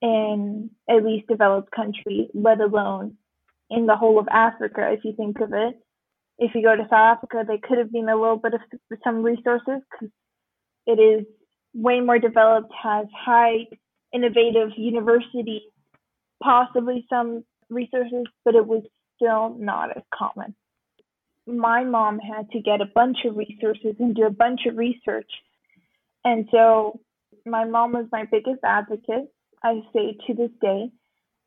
in 0.00 0.70
at 0.88 1.04
least 1.04 1.28
developed 1.28 1.70
country, 1.70 2.28
let 2.34 2.60
alone 2.60 3.16
in 3.70 3.86
the 3.86 3.96
whole 3.96 4.18
of 4.18 4.28
Africa, 4.30 4.90
if 4.92 5.04
you 5.04 5.14
think 5.16 5.40
of 5.40 5.52
it. 5.52 5.80
If 6.38 6.54
you 6.54 6.62
go 6.62 6.76
to 6.76 6.82
South 6.84 7.18
Africa, 7.18 7.44
they 7.46 7.58
could 7.58 7.78
have 7.78 7.92
been 7.92 8.08
a 8.08 8.16
little 8.16 8.36
bit 8.36 8.54
of 8.54 8.60
some 9.04 9.22
resources 9.22 9.80
because 9.90 10.12
it 10.86 10.98
is 10.98 11.26
way 11.72 12.00
more 12.00 12.18
developed, 12.18 12.72
has 12.82 13.06
high 13.14 13.66
innovative 14.12 14.70
universities 14.76 15.62
possibly 16.42 17.06
some 17.08 17.44
resources, 17.70 18.24
but 18.44 18.54
it 18.54 18.66
was 18.66 18.82
still 19.16 19.56
not 19.58 19.96
as 19.96 20.02
common. 20.14 20.54
My 21.46 21.84
mom 21.84 22.18
had 22.18 22.50
to 22.50 22.60
get 22.60 22.80
a 22.80 22.86
bunch 22.86 23.18
of 23.24 23.36
resources 23.36 23.96
and 23.98 24.14
do 24.14 24.24
a 24.24 24.30
bunch 24.30 24.60
of 24.66 24.76
research. 24.76 25.30
And 26.24 26.48
so 26.50 27.00
my 27.44 27.64
mom 27.64 27.92
was 27.92 28.06
my 28.12 28.24
biggest 28.30 28.60
advocate, 28.64 29.28
I 29.64 29.80
say 29.94 30.16
to 30.26 30.34
this 30.34 30.50
day. 30.60 30.90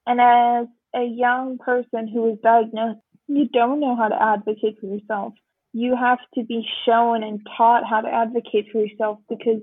And 0.07 0.19
as 0.19 0.67
a 0.95 1.05
young 1.05 1.59
person 1.59 2.07
who 2.07 2.24
was 2.24 2.38
diagnosed, 2.43 3.00
you 3.27 3.47
don't 3.47 3.79
know 3.79 3.95
how 3.95 4.07
to 4.07 4.21
advocate 4.21 4.77
for 4.79 4.88
yourself. 4.88 5.33
You 5.74 5.95
have 5.95 6.19
to 6.36 6.43
be 6.43 6.65
shown 6.86 7.24
and 7.24 7.45
taught 7.55 7.83
how 7.88 8.01
to 8.01 8.09
advocate 8.09 8.67
for 8.71 8.83
yourself 8.83 9.19
because 9.29 9.62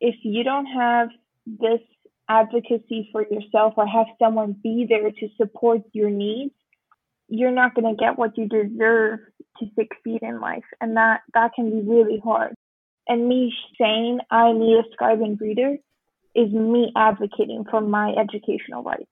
if 0.00 0.16
you 0.22 0.44
don't 0.44 0.66
have 0.66 1.08
this 1.46 1.80
advocacy 2.28 3.08
for 3.12 3.22
yourself 3.22 3.74
or 3.76 3.86
have 3.86 4.06
someone 4.20 4.56
be 4.62 4.86
there 4.88 5.10
to 5.10 5.28
support 5.36 5.82
your 5.92 6.10
needs, 6.10 6.52
you're 7.28 7.52
not 7.52 7.74
going 7.74 7.88
to 7.88 7.98
get 7.98 8.18
what 8.18 8.36
you 8.36 8.48
deserve 8.48 9.20
to 9.58 9.66
succeed 9.78 10.22
in 10.22 10.40
life. 10.40 10.64
And 10.80 10.96
that, 10.96 11.20
that 11.34 11.52
can 11.54 11.70
be 11.70 11.88
really 11.88 12.20
hard. 12.22 12.54
And 13.08 13.28
me 13.28 13.54
saying 13.80 14.18
I 14.30 14.52
need 14.52 14.78
a 14.78 14.82
scribe 14.92 15.22
and 15.22 15.40
reader 15.40 15.76
is 16.34 16.52
me 16.52 16.92
advocating 16.96 17.64
for 17.70 17.80
my 17.80 18.12
educational 18.12 18.82
rights. 18.82 19.10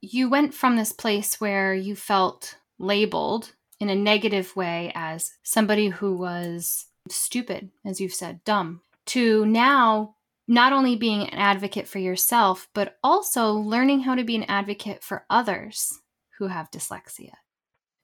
You 0.00 0.28
went 0.28 0.54
from 0.54 0.76
this 0.76 0.92
place 0.92 1.40
where 1.40 1.74
you 1.74 1.96
felt 1.96 2.56
labeled 2.78 3.52
in 3.80 3.88
a 3.88 3.94
negative 3.94 4.54
way 4.54 4.92
as 4.94 5.32
somebody 5.42 5.88
who 5.88 6.16
was 6.16 6.86
stupid, 7.08 7.70
as 7.84 8.00
you've 8.00 8.14
said, 8.14 8.44
dumb, 8.44 8.82
to 9.06 9.44
now 9.46 10.16
not 10.46 10.72
only 10.72 10.94
being 10.94 11.22
an 11.22 11.38
advocate 11.38 11.88
for 11.88 11.98
yourself, 11.98 12.68
but 12.74 12.98
also 13.02 13.52
learning 13.52 14.00
how 14.00 14.14
to 14.14 14.24
be 14.24 14.36
an 14.36 14.44
advocate 14.44 15.02
for 15.02 15.24
others 15.30 16.00
who 16.38 16.48
have 16.48 16.70
dyslexia. 16.70 17.32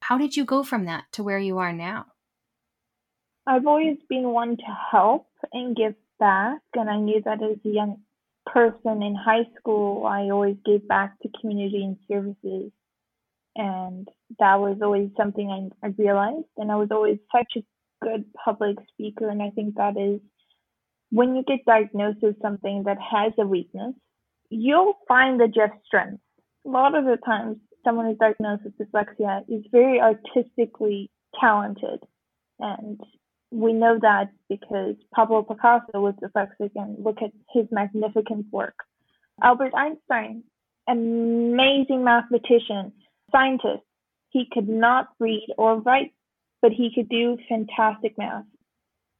How 0.00 0.16
did 0.16 0.36
you 0.36 0.44
go 0.44 0.62
from 0.62 0.86
that 0.86 1.04
to 1.12 1.22
where 1.22 1.38
you 1.38 1.58
are 1.58 1.72
now? 1.72 2.06
I've 3.46 3.66
always 3.66 3.98
been 4.08 4.30
one 4.30 4.56
to 4.56 4.78
help 4.90 5.26
and 5.52 5.76
give 5.76 5.94
back, 6.20 6.60
and 6.74 6.88
I 6.88 6.98
knew 6.98 7.20
that 7.24 7.42
as 7.42 7.56
a 7.64 7.68
young 7.68 7.96
person 8.46 9.02
in 9.02 9.14
high 9.14 9.46
school, 9.58 10.06
I 10.06 10.30
always 10.30 10.56
gave 10.64 10.86
back 10.86 11.18
to 11.20 11.28
community 11.40 11.82
and 11.82 11.96
services, 12.08 12.70
and 13.56 14.08
that 14.38 14.60
was 14.60 14.78
always 14.82 15.10
something 15.16 15.50
I, 15.50 15.86
I 15.86 15.90
realized. 15.98 16.46
And 16.56 16.70
I 16.70 16.76
was 16.76 16.90
always 16.92 17.18
such 17.34 17.52
a 17.56 17.64
good 18.04 18.24
public 18.44 18.76
speaker, 18.92 19.28
and 19.28 19.42
I 19.42 19.50
think 19.50 19.74
that 19.74 19.96
is 19.96 20.20
when 21.10 21.34
you 21.34 21.42
get 21.42 21.64
diagnosed 21.66 22.22
with 22.22 22.40
something 22.40 22.84
that 22.84 22.98
has 23.00 23.32
a 23.38 23.46
weakness, 23.46 23.94
you'll 24.50 24.94
find 25.08 25.40
the 25.40 25.48
just 25.48 25.72
strengths. 25.84 26.22
A 26.66 26.68
lot 26.68 26.94
of 26.94 27.04
the 27.04 27.18
times, 27.24 27.56
someone 27.84 28.06
who's 28.06 28.18
diagnosed 28.18 28.62
with 28.64 28.78
dyslexia 28.78 29.42
is 29.48 29.64
very 29.72 30.00
artistically 30.00 31.10
talented. 31.40 32.00
And 32.58 33.00
we 33.50 33.72
know 33.72 33.98
that 34.00 34.30
because 34.48 34.94
Pablo 35.14 35.42
Picasso 35.42 36.00
was 36.00 36.14
dyslexic 36.22 36.70
and 36.76 37.04
look 37.04 37.18
at 37.22 37.32
his 37.52 37.66
magnificent 37.70 38.46
work. 38.52 38.74
Albert 39.42 39.72
Einstein, 39.74 40.44
amazing 40.88 42.04
mathematician, 42.04 42.92
scientist, 43.32 43.82
he 44.30 44.46
could 44.52 44.68
not 44.68 45.08
read 45.18 45.48
or 45.58 45.80
write, 45.80 46.12
but 46.62 46.72
he 46.72 46.92
could 46.94 47.08
do 47.08 47.36
fantastic 47.48 48.16
math. 48.16 48.44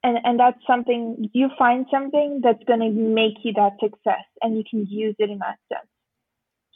And 0.03 0.19
and 0.25 0.39
that's 0.39 0.59
something 0.67 1.29
you 1.35 1.49
find 1.59 1.85
something 1.91 2.41
that's 2.43 2.63
going 2.67 2.81
to 2.81 2.91
make 2.91 3.45
you 3.45 3.53
that 3.55 3.73
success 3.81 4.25
and 4.41 4.57
you 4.57 4.65
can 4.69 4.87
use 4.87 5.15
it 5.19 5.29
in 5.29 5.39
that 5.39 5.59
sense. 5.71 5.89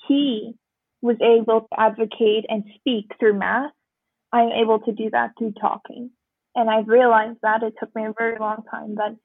He 0.08 0.54
was 1.00 1.16
able 1.22 1.62
to 1.62 1.80
advocate 1.80 2.44
and 2.48 2.64
speak 2.74 3.12
through 3.18 3.38
math. 3.38 3.70
I'm 4.32 4.50
able 4.50 4.80
to 4.80 4.92
do 4.92 5.08
that 5.10 5.30
through 5.38 5.52
talking 5.52 6.10
and 6.54 6.70
i've 6.70 6.88
realized 6.88 7.38
that 7.42 7.62
it 7.62 7.74
took 7.78 7.94
me 7.94 8.04
a 8.04 8.14
very 8.18 8.38
long 8.38 8.62
time 8.70 8.94
that 8.94 9.16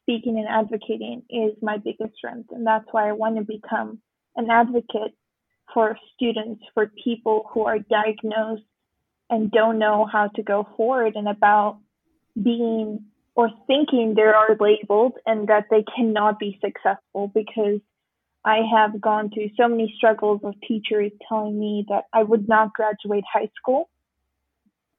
speaking 0.00 0.38
and 0.38 0.48
advocating 0.48 1.22
is 1.30 1.52
my 1.62 1.76
biggest 1.78 2.16
strength 2.16 2.50
and 2.52 2.66
that's 2.66 2.86
why 2.90 3.08
i 3.08 3.12
want 3.12 3.36
to 3.36 3.42
become 3.42 3.98
an 4.36 4.48
advocate 4.50 5.14
for 5.72 5.96
students 6.14 6.62
for 6.74 6.90
people 7.02 7.48
who 7.52 7.64
are 7.64 7.78
diagnosed 7.78 8.62
and 9.28 9.50
don't 9.50 9.78
know 9.78 10.06
how 10.10 10.28
to 10.34 10.42
go 10.42 10.66
forward 10.76 11.14
and 11.14 11.28
about 11.28 11.78
being 12.42 13.04
or 13.36 13.50
thinking 13.66 14.14
they 14.14 14.22
are 14.22 14.56
labeled 14.58 15.12
and 15.26 15.48
that 15.48 15.64
they 15.70 15.84
cannot 15.96 16.38
be 16.38 16.58
successful 16.60 17.30
because 17.34 17.80
I 18.44 18.60
have 18.74 19.00
gone 19.00 19.30
through 19.30 19.50
so 19.56 19.68
many 19.68 19.92
struggles 19.96 20.40
of 20.44 20.54
teachers 20.66 21.12
telling 21.28 21.58
me 21.58 21.86
that 21.88 22.04
I 22.12 22.22
would 22.22 22.48
not 22.48 22.72
graduate 22.72 23.24
high 23.30 23.50
school. 23.56 23.88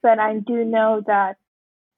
But 0.03 0.19
I 0.19 0.39
do 0.39 0.63
know 0.63 1.01
that 1.07 1.37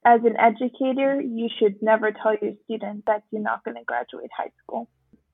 as 0.05 0.22
an 0.24 0.38
educator, 0.39 1.22
you 1.22 1.50
should 1.60 1.81
never 1.81 2.12
tell 2.12 2.36
your 2.41 2.53
students 2.65 3.03
that 3.07 3.24
you're 3.31 3.41
not 3.41 3.63
going 3.63 3.77
to 3.77 3.83
graduate 3.83 4.29
high 4.36 4.51
school, 4.63 4.89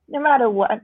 no 0.07 0.19
matter 0.19 0.49
what. 0.49 0.81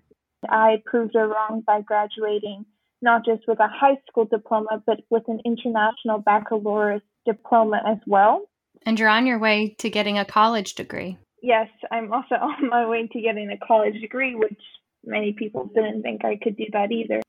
I 0.48 0.82
proved 0.86 1.16
it 1.16 1.20
wrong 1.20 1.64
by 1.66 1.82
graduating 1.82 2.66
not 3.02 3.26
just 3.26 3.48
with 3.48 3.60
a 3.60 3.68
high 3.68 3.98
school 4.10 4.26
diploma, 4.26 4.82
but 4.86 5.02
with 5.10 5.24
an 5.28 5.40
international 5.46 6.20
baccalaureate 6.20 7.04
diploma 7.26 7.82
as 7.86 7.98
well. 8.06 8.46
And 8.86 9.00
you're 9.00 9.10
on 9.10 9.26
your 9.26 9.40
way 9.40 9.76
to 9.80 9.90
getting 9.90 10.18
a 10.18 10.26
college 10.26 10.76
degree. 10.76 11.18
Yes, 11.42 11.68
I'm 11.92 12.12
also 12.12 12.36
on 12.42 12.70
my 12.70 12.88
way 12.88 13.08
to 13.08 13.22
getting 13.22 13.52
a 13.52 13.66
college 13.66 14.00
degree, 14.02 14.36
which 14.36 14.60
many 15.04 15.34
people 15.34 15.70
didn't 15.74 16.02
think 16.02 16.26
I 16.26 16.38
could 16.42 16.58
do 16.58 16.66
that 16.74 16.92
either. 16.92 17.22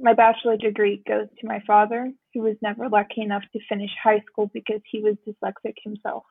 My 0.00 0.14
bachelor 0.14 0.56
degree 0.56 1.02
goes 1.06 1.28
to 1.40 1.46
my 1.46 1.62
father, 1.66 2.12
who 2.32 2.40
was 2.40 2.56
never 2.62 2.88
lucky 2.88 3.22
enough 3.22 3.42
to 3.52 3.60
finish 3.68 3.90
high 4.02 4.22
school 4.30 4.50
because 4.52 4.80
he 4.90 5.00
was 5.00 5.16
dyslexic 5.26 5.74
himself. 5.82 6.24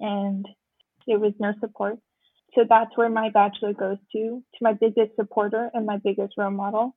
And 0.00 0.46
there 1.06 1.18
was 1.18 1.32
no 1.38 1.52
support. 1.60 1.98
So 2.54 2.64
that's 2.68 2.96
where 2.96 3.10
my 3.10 3.30
bachelor 3.30 3.72
goes 3.72 3.98
to, 4.12 4.18
to 4.18 4.58
my 4.60 4.72
biggest 4.72 5.16
supporter 5.16 5.70
and 5.74 5.86
my 5.86 5.98
biggest 5.98 6.34
role 6.38 6.50
model. 6.50 6.96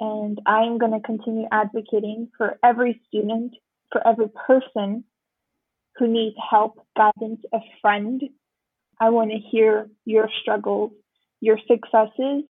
And 0.00 0.40
I 0.46 0.62
am 0.62 0.78
going 0.78 0.92
to 0.92 1.00
continue 1.00 1.46
advocating 1.52 2.28
for 2.36 2.58
every 2.64 3.00
student, 3.06 3.54
for 3.92 4.06
every 4.06 4.28
person 4.46 5.04
who 5.96 6.08
needs 6.08 6.36
help, 6.50 6.84
guidance, 6.96 7.40
a 7.52 7.58
friend. 7.80 8.22
I 9.00 9.10
want 9.10 9.30
to 9.30 9.38
hear 9.38 9.88
your 10.04 10.28
struggles, 10.40 10.92
your 11.40 11.58
successes. 11.68 12.44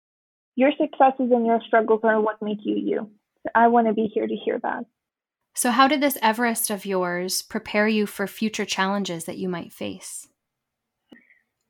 Your 0.55 0.71
successes 0.71 1.31
and 1.31 1.45
your 1.45 1.61
struggles 1.65 2.01
are 2.03 2.19
what 2.19 2.41
make 2.41 2.59
you 2.63 2.75
you. 2.75 3.11
I 3.55 3.67
want 3.67 3.87
to 3.87 3.93
be 3.93 4.09
here 4.13 4.27
to 4.27 4.35
hear 4.35 4.59
that. 4.59 4.85
So, 5.55 5.71
how 5.71 5.87
did 5.87 6.01
this 6.01 6.17
Everest 6.21 6.69
of 6.69 6.85
yours 6.85 7.41
prepare 7.41 7.87
you 7.87 8.05
for 8.05 8.27
future 8.27 8.65
challenges 8.65 9.25
that 9.25 9.37
you 9.37 9.49
might 9.49 9.73
face? 9.73 10.27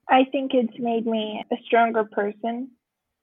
I 0.07 0.25
think 0.31 0.51
it's 0.53 0.77
made 0.79 1.05
me 1.05 1.43
a 1.51 1.55
stronger 1.65 2.03
person. 2.03 2.71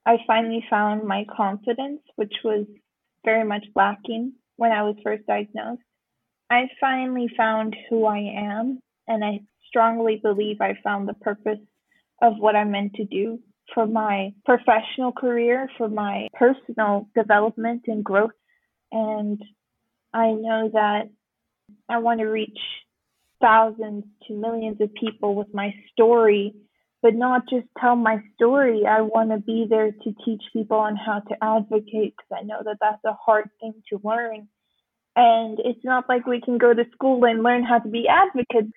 I 0.07 0.19
finally 0.27 0.65
found 0.71 1.05
my 1.05 1.25
confidence, 1.37 2.01
which 2.15 2.35
was 2.45 2.67
very 3.25 3.45
much 3.45 3.65
lacking 3.75 4.35
when 4.57 4.73
I 4.73 4.83
was 4.83 4.95
first 5.03 5.27
diagnosed. 5.27 5.83
I 6.49 6.69
finally 6.81 7.29
found 7.37 7.75
who 7.91 8.07
I 8.07 8.19
am, 8.19 8.81
and 9.09 9.25
I 9.25 9.41
strongly 9.69 10.21
believe 10.23 10.61
I 10.61 10.79
found 10.85 11.09
the 11.09 11.15
purpose 11.15 11.59
of 12.23 12.35
what 12.39 12.55
I'm 12.55 12.71
meant 12.71 12.95
to 12.95 13.05
do 13.05 13.41
for 13.75 13.87
my 13.87 14.33
professional 14.45 15.13
career, 15.13 15.69
for 15.77 15.89
my 15.89 16.29
personal 16.35 17.09
development 17.15 17.83
and 17.87 18.05
growth. 18.05 18.31
And 18.93 19.41
I 20.13 20.33
know 20.33 20.71
that 20.73 21.11
I 21.89 21.99
want 21.99 22.21
to 22.21 22.27
reach 22.27 22.59
thousands 23.41 24.05
to 24.27 24.35
millions 24.35 24.81
of 24.81 24.95
people 24.95 25.35
with 25.35 25.49
my 25.53 25.75
story, 25.93 26.55
but 27.03 27.15
not 27.15 27.43
just 27.51 27.67
tell 27.79 27.97
my 27.97 28.23
story. 28.35 28.85
I 28.87 29.03
want 29.03 29.31
to 29.31 29.39
be 29.39 29.67
there 29.69 29.93
to 29.93 30.15
teach 30.25 30.43
people 30.53 30.79
on 30.79 30.97
how 30.97 31.21
to 31.21 31.37
advocate 31.43 32.15
because 32.17 32.41
I 32.41 32.43
know 32.43 32.61
that 32.65 32.79
that's 32.81 33.05
a 33.05 33.13
hard 33.13 33.51
thing 33.61 33.75
to 33.91 34.01
learn 34.03 34.49
and 35.17 35.59
it's 35.65 35.83
not 35.83 36.09
like 36.09 36.27
we 36.27 36.41
can 36.41 36.59
go 36.59 36.75
to 36.75 36.85
school 36.93 37.25
and 37.25 37.43
learn 37.43 37.65
how 37.65 37.79
to 37.79 37.89
be 37.89 38.07
advocates. 38.07 38.71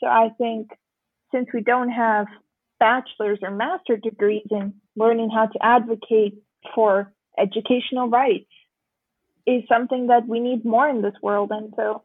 So 0.00 0.08
I 0.08 0.30
think 0.36 0.70
since 1.32 1.46
we 1.54 1.62
don't 1.62 1.90
have 1.90 2.26
bachelor's 2.78 3.38
or 3.42 3.50
master 3.50 3.96
degrees 3.96 4.46
in 4.50 4.74
learning 4.96 5.30
how 5.30 5.46
to 5.46 5.58
advocate 5.62 6.34
for 6.74 7.12
educational 7.38 8.08
rights 8.08 8.50
is 9.46 9.62
something 9.68 10.08
that 10.08 10.26
we 10.26 10.40
need 10.40 10.64
more 10.64 10.88
in 10.88 11.02
this 11.02 11.14
world. 11.22 11.50
And 11.52 11.72
so 11.76 12.02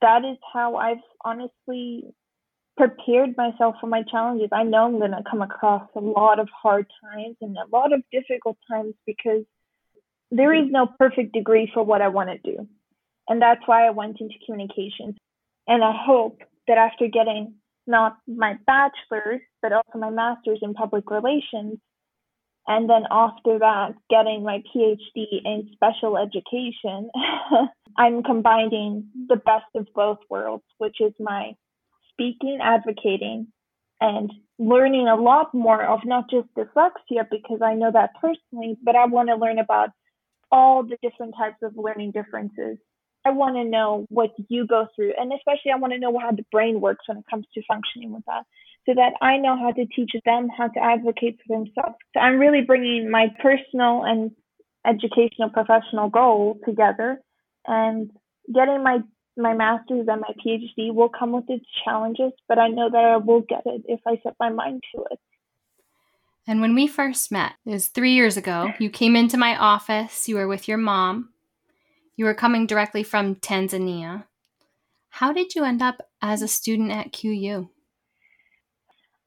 that 0.00 0.24
is 0.24 0.36
how 0.52 0.76
I've 0.76 0.98
honestly 1.24 2.04
prepared 2.76 3.36
myself 3.36 3.76
for 3.80 3.86
my 3.86 4.02
challenges. 4.10 4.48
I 4.52 4.64
know 4.64 4.84
I'm 4.84 4.98
going 4.98 5.12
to 5.12 5.22
come 5.30 5.42
across 5.42 5.88
a 5.94 6.00
lot 6.00 6.40
of 6.40 6.48
hard 6.50 6.86
times 7.02 7.36
and 7.40 7.56
a 7.56 7.74
lot 7.74 7.92
of 7.92 8.02
difficult 8.10 8.56
times 8.68 8.94
because 9.06 9.44
there 10.30 10.52
is 10.52 10.68
no 10.70 10.88
perfect 10.98 11.32
degree 11.32 11.70
for 11.72 11.84
what 11.84 12.02
I 12.02 12.08
want 12.08 12.30
to 12.30 12.38
do. 12.38 12.68
And 13.28 13.40
that's 13.40 13.62
why 13.66 13.86
I 13.86 13.90
went 13.90 14.20
into 14.20 14.34
communications. 14.44 15.14
And 15.68 15.84
I 15.84 15.92
hope 15.96 16.40
that 16.66 16.76
after 16.76 17.06
getting 17.06 17.54
not 17.86 18.18
my 18.26 18.54
bachelor's, 18.66 19.42
but 19.62 19.72
also 19.72 19.98
my 19.98 20.10
master's 20.10 20.60
in 20.62 20.74
public 20.74 21.10
relations, 21.10 21.78
and 22.66 22.88
then 22.88 23.02
after 23.10 23.58
that, 23.58 23.94
getting 24.08 24.42
my 24.42 24.62
PhD 24.74 25.26
in 25.44 25.70
special 25.74 26.16
education, 26.16 27.10
I'm 27.98 28.22
combining 28.22 29.08
the 29.28 29.36
best 29.36 29.66
of 29.74 29.86
both 29.94 30.18
worlds, 30.30 30.64
which 30.78 30.96
is 31.00 31.12
my 31.20 31.52
speaking, 32.10 32.60
advocating, 32.62 33.48
and 34.00 34.32
learning 34.58 35.08
a 35.08 35.20
lot 35.20 35.52
more 35.52 35.84
of 35.84 36.00
not 36.04 36.30
just 36.30 36.48
dyslexia 36.56 37.28
because 37.30 37.60
I 37.62 37.74
know 37.74 37.90
that 37.92 38.10
personally, 38.20 38.78
but 38.82 38.96
I 38.96 39.06
want 39.06 39.28
to 39.28 39.36
learn 39.36 39.58
about 39.58 39.90
all 40.50 40.84
the 40.84 40.96
different 41.02 41.34
types 41.36 41.58
of 41.62 41.76
learning 41.76 42.12
differences. 42.12 42.78
I 43.24 43.30
want 43.30 43.56
to 43.56 43.64
know 43.64 44.06
what 44.10 44.32
you 44.48 44.66
go 44.66 44.86
through, 44.94 45.12
and 45.18 45.32
especially 45.32 45.72
I 45.72 45.78
want 45.78 45.92
to 45.92 45.98
know 45.98 46.18
how 46.18 46.30
the 46.30 46.44
brain 46.52 46.80
works 46.80 47.08
when 47.08 47.18
it 47.18 47.24
comes 47.28 47.46
to 47.54 47.62
functioning 47.66 48.12
with 48.12 48.24
that 48.26 48.44
so 48.86 48.94
that 48.94 49.14
I 49.22 49.38
know 49.38 49.56
how 49.56 49.72
to 49.72 49.86
teach 49.86 50.12
them 50.24 50.48
how 50.48 50.68
to 50.68 50.80
advocate 50.80 51.38
for 51.46 51.56
themselves. 51.56 51.96
So 52.12 52.20
I'm 52.20 52.38
really 52.38 52.62
bringing 52.62 53.10
my 53.10 53.28
personal 53.40 54.04
and 54.04 54.30
educational 54.86 55.48
professional 55.50 56.10
goal 56.10 56.58
together 56.64 57.20
and 57.66 58.10
getting 58.52 58.82
my 58.82 58.98
my 59.36 59.52
master's 59.52 60.06
and 60.06 60.20
my 60.20 60.32
PhD 60.46 60.94
will 60.94 61.08
come 61.08 61.32
with 61.32 61.44
its 61.48 61.64
challenges, 61.84 62.30
but 62.46 62.58
I 62.58 62.68
know 62.68 62.88
that 62.88 63.04
I 63.04 63.16
will 63.16 63.40
get 63.40 63.62
it 63.66 63.82
if 63.88 64.00
I 64.06 64.20
set 64.22 64.36
my 64.38 64.50
mind 64.50 64.82
to 64.94 65.02
it. 65.10 65.18
And 66.46 66.60
when 66.60 66.74
we 66.74 66.86
first 66.86 67.32
met, 67.32 67.54
it 67.66 67.70
was 67.70 67.88
three 67.88 68.12
years 68.12 68.36
ago, 68.36 68.72
you 68.78 68.90
came 68.90 69.16
into 69.16 69.36
my 69.36 69.56
office, 69.56 70.28
you 70.28 70.36
were 70.36 70.46
with 70.46 70.68
your 70.68 70.78
mom, 70.78 71.30
you 72.16 72.24
were 72.24 72.34
coming 72.34 72.66
directly 72.66 73.02
from 73.02 73.36
Tanzania. 73.36 74.24
How 75.10 75.32
did 75.32 75.54
you 75.54 75.64
end 75.64 75.82
up 75.82 76.08
as 76.20 76.42
a 76.42 76.48
student 76.48 76.90
at 76.90 77.12
QU? 77.12 77.68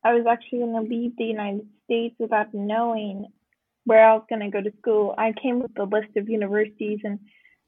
I 0.04 0.14
was 0.14 0.26
actually 0.30 0.60
going 0.60 0.74
to 0.74 0.90
leave 0.90 1.12
the 1.18 1.26
United 1.26 1.68
States 1.86 2.16
without 2.20 2.54
knowing 2.54 3.28
where 3.86 4.06
I 4.06 4.14
was 4.14 4.26
going 4.30 4.42
to 4.42 4.50
go 4.50 4.62
to 4.62 4.78
school. 4.80 5.16
I 5.18 5.34
came 5.42 5.60
with 5.62 5.72
a 5.80 5.84
list 5.84 6.16
of 6.18 6.30
universities 6.30 7.00
and 7.04 7.20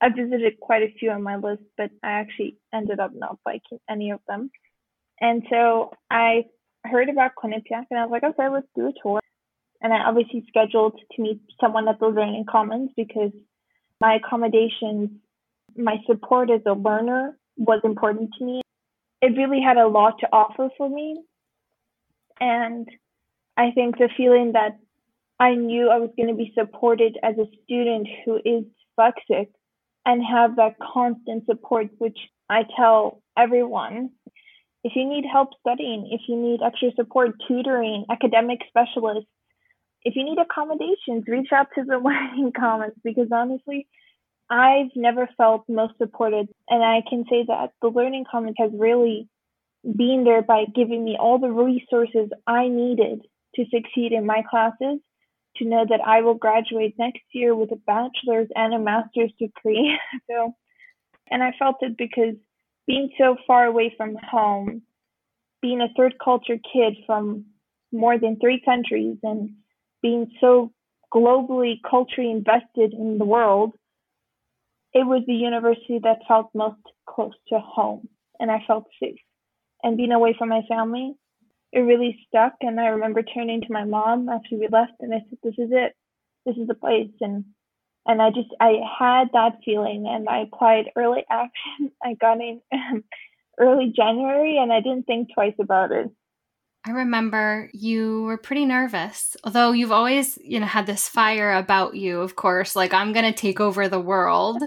I 0.01 0.09
visited 0.09 0.59
quite 0.59 0.83
a 0.83 0.93
few 0.99 1.11
on 1.11 1.23
my 1.23 1.37
list, 1.37 1.63
but 1.77 1.91
I 2.03 2.11
actually 2.11 2.57
ended 2.73 2.99
up 2.99 3.11
not 3.13 3.39
liking 3.45 3.79
any 3.89 4.11
of 4.11 4.19
them. 4.27 4.51
And 5.19 5.43
so 5.49 5.91
I 6.09 6.45
heard 6.85 7.09
about 7.09 7.31
Quinnipiac 7.41 7.85
and 7.89 7.99
I 7.99 8.05
was 8.05 8.11
like, 8.11 8.23
okay, 8.23 8.47
let's 8.49 8.67
do 8.75 8.87
a 8.87 8.93
tour. 9.03 9.19
And 9.81 9.93
I 9.93 9.99
obviously 9.99 10.45
scheduled 10.47 10.99
to 11.15 11.21
meet 11.21 11.41
someone 11.59 11.87
at 11.87 11.99
the 11.99 12.07
Learning 12.07 12.45
Commons 12.49 12.91
because 12.95 13.31
my 14.01 14.15
accommodations, 14.15 15.09
my 15.75 15.97
support 16.07 16.49
as 16.49 16.61
a 16.65 16.73
learner 16.73 17.37
was 17.57 17.81
important 17.83 18.29
to 18.37 18.45
me. 18.45 18.61
It 19.21 19.37
really 19.37 19.61
had 19.61 19.77
a 19.77 19.87
lot 19.87 20.19
to 20.19 20.27
offer 20.31 20.69
for 20.77 20.89
me 20.89 21.21
and 22.39 22.87
I 23.57 23.71
think 23.71 23.97
the 23.97 24.09
feeling 24.15 24.53
that 24.53 24.79
I 25.39 25.55
knew 25.55 25.89
I 25.89 25.97
was 25.97 26.11
going 26.17 26.29
to 26.29 26.35
be 26.35 26.53
supported 26.57 27.17
as 27.23 27.35
a 27.37 27.45
student 27.63 28.07
who 28.25 28.37
is 28.37 28.63
dyslexic 28.97 29.47
and 30.05 30.23
have 30.25 30.55
that 30.55 30.75
constant 30.79 31.45
support, 31.45 31.87
which 31.97 32.17
I 32.49 32.63
tell 32.77 33.21
everyone. 33.37 34.11
If 34.83 34.93
you 34.95 35.07
need 35.07 35.25
help 35.29 35.49
studying, 35.59 36.09
if 36.11 36.21
you 36.27 36.37
need 36.37 36.61
extra 36.61 36.91
support, 36.95 37.31
tutoring, 37.47 38.05
academic 38.09 38.59
specialists, 38.69 39.29
if 40.03 40.15
you 40.15 40.23
need 40.23 40.37
accommodations, 40.39 41.25
reach 41.27 41.49
out 41.51 41.67
to 41.75 41.83
the 41.83 41.97
Learning 42.03 42.51
Commons 42.57 42.93
because 43.03 43.27
honestly, 43.31 43.87
I've 44.49 44.89
never 44.95 45.29
felt 45.37 45.65
most 45.67 45.93
supported. 45.97 46.49
And 46.69 46.83
I 46.83 47.01
can 47.07 47.25
say 47.29 47.45
that 47.47 47.71
the 47.81 47.89
Learning 47.89 48.25
Commons 48.29 48.55
has 48.57 48.71
really 48.73 49.27
been 49.83 50.23
there 50.25 50.41
by 50.41 50.65
giving 50.73 51.03
me 51.03 51.17
all 51.19 51.39
the 51.39 51.51
resources 51.51 52.29
I 52.47 52.67
needed 52.67 53.21
to 53.55 53.65
succeed 53.65 54.11
in 54.11 54.25
my 54.25 54.43
classes, 54.49 54.99
to 55.57 55.65
know 55.65 55.85
that 55.89 56.01
I 56.05 56.21
will 56.21 56.35
graduate 56.35 56.95
next 56.97 57.23
year 57.31 57.55
with 57.55 57.71
a 57.71 57.75
bachelor's 57.75 58.47
and 58.55 58.73
a 58.73 58.79
master's 58.79 59.31
degree. 59.39 59.97
so, 60.29 60.53
and 61.29 61.43
I 61.43 61.53
felt 61.57 61.77
it 61.81 61.97
because 61.97 62.35
being 62.87 63.09
so 63.17 63.37
far 63.45 63.65
away 63.65 63.93
from 63.95 64.15
home, 64.15 64.81
being 65.61 65.81
a 65.81 65.93
third 65.95 66.15
culture 66.23 66.57
kid 66.73 66.97
from 67.05 67.45
more 67.91 68.17
than 68.17 68.39
three 68.39 68.61
countries, 68.63 69.17
and 69.23 69.51
being 70.01 70.31
so 70.39 70.71
globally 71.13 71.79
culturally 71.89 72.31
invested 72.31 72.93
in 72.93 73.17
the 73.17 73.25
world, 73.25 73.73
it 74.93 75.05
was 75.05 75.23
the 75.27 75.33
university 75.33 75.99
that 76.03 76.19
felt 76.27 76.49
most 76.53 76.81
close 77.07 77.33
to 77.49 77.59
home, 77.59 78.07
and 78.39 78.49
I 78.51 78.63
felt 78.67 78.85
safe 79.01 79.19
and 79.83 79.97
being 79.97 80.11
away 80.11 80.35
from 80.37 80.49
my 80.49 80.61
family, 80.67 81.13
it 81.71 81.79
really 81.79 82.19
stuck. 82.27 82.53
And 82.61 82.79
I 82.79 82.87
remember 82.87 83.23
turning 83.23 83.61
to 83.61 83.71
my 83.73 83.85
mom 83.85 84.29
after 84.29 84.55
we 84.55 84.67
left 84.71 84.93
and 84.99 85.13
I 85.13 85.19
said, 85.29 85.39
This 85.43 85.55
is 85.57 85.69
it. 85.71 85.93
This 86.45 86.57
is 86.57 86.67
the 86.67 86.73
place. 86.73 87.11
And 87.21 87.45
and 88.05 88.21
I 88.21 88.29
just 88.29 88.49
I 88.59 88.77
had 88.99 89.29
that 89.33 89.59
feeling 89.63 90.05
and 90.07 90.27
I 90.27 90.41
applied 90.41 90.91
early 90.95 91.23
action. 91.29 91.91
I 92.03 92.15
got 92.15 92.39
in 92.39 92.61
early 93.59 93.93
January 93.95 94.57
and 94.57 94.71
I 94.71 94.81
didn't 94.81 95.03
think 95.03 95.29
twice 95.33 95.55
about 95.59 95.91
it. 95.91 96.09
I 96.85 96.91
remember 96.91 97.69
you 97.73 98.23
were 98.23 98.37
pretty 98.37 98.65
nervous, 98.65 99.35
although 99.43 99.73
you've 99.73 99.91
always, 99.91 100.37
you 100.41 100.59
know, 100.59 100.65
had 100.65 100.85
this 100.85 101.09
fire 101.09 101.53
about 101.53 101.95
you, 101.95 102.21
of 102.21 102.35
course, 102.35 102.75
like 102.75 102.93
I'm 102.93 103.11
going 103.11 103.25
to 103.25 103.37
take 103.37 103.59
over 103.59 103.87
the 103.87 103.99
world 103.99 104.63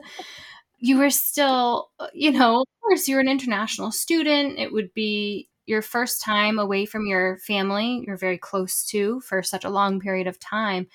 you 0.82 0.98
were 0.98 1.10
still, 1.10 1.90
uh, 2.00 2.08
you 2.12 2.32
know, 2.32 2.62
of 2.62 2.66
course, 2.82 3.06
you're 3.06 3.20
an 3.20 3.28
international 3.28 3.92
student. 3.92 4.58
It 4.58 4.72
would 4.72 4.92
be 4.94 5.48
your 5.64 5.80
first 5.80 6.20
time 6.20 6.58
away 6.58 6.86
from 6.86 7.06
your 7.06 7.38
family, 7.38 8.02
you're 8.04 8.16
very 8.16 8.36
close 8.36 8.84
to 8.86 9.20
for 9.20 9.44
such 9.44 9.64
a 9.64 9.70
long 9.70 10.00
period 10.00 10.26
of 10.26 10.40
time. 10.40 10.88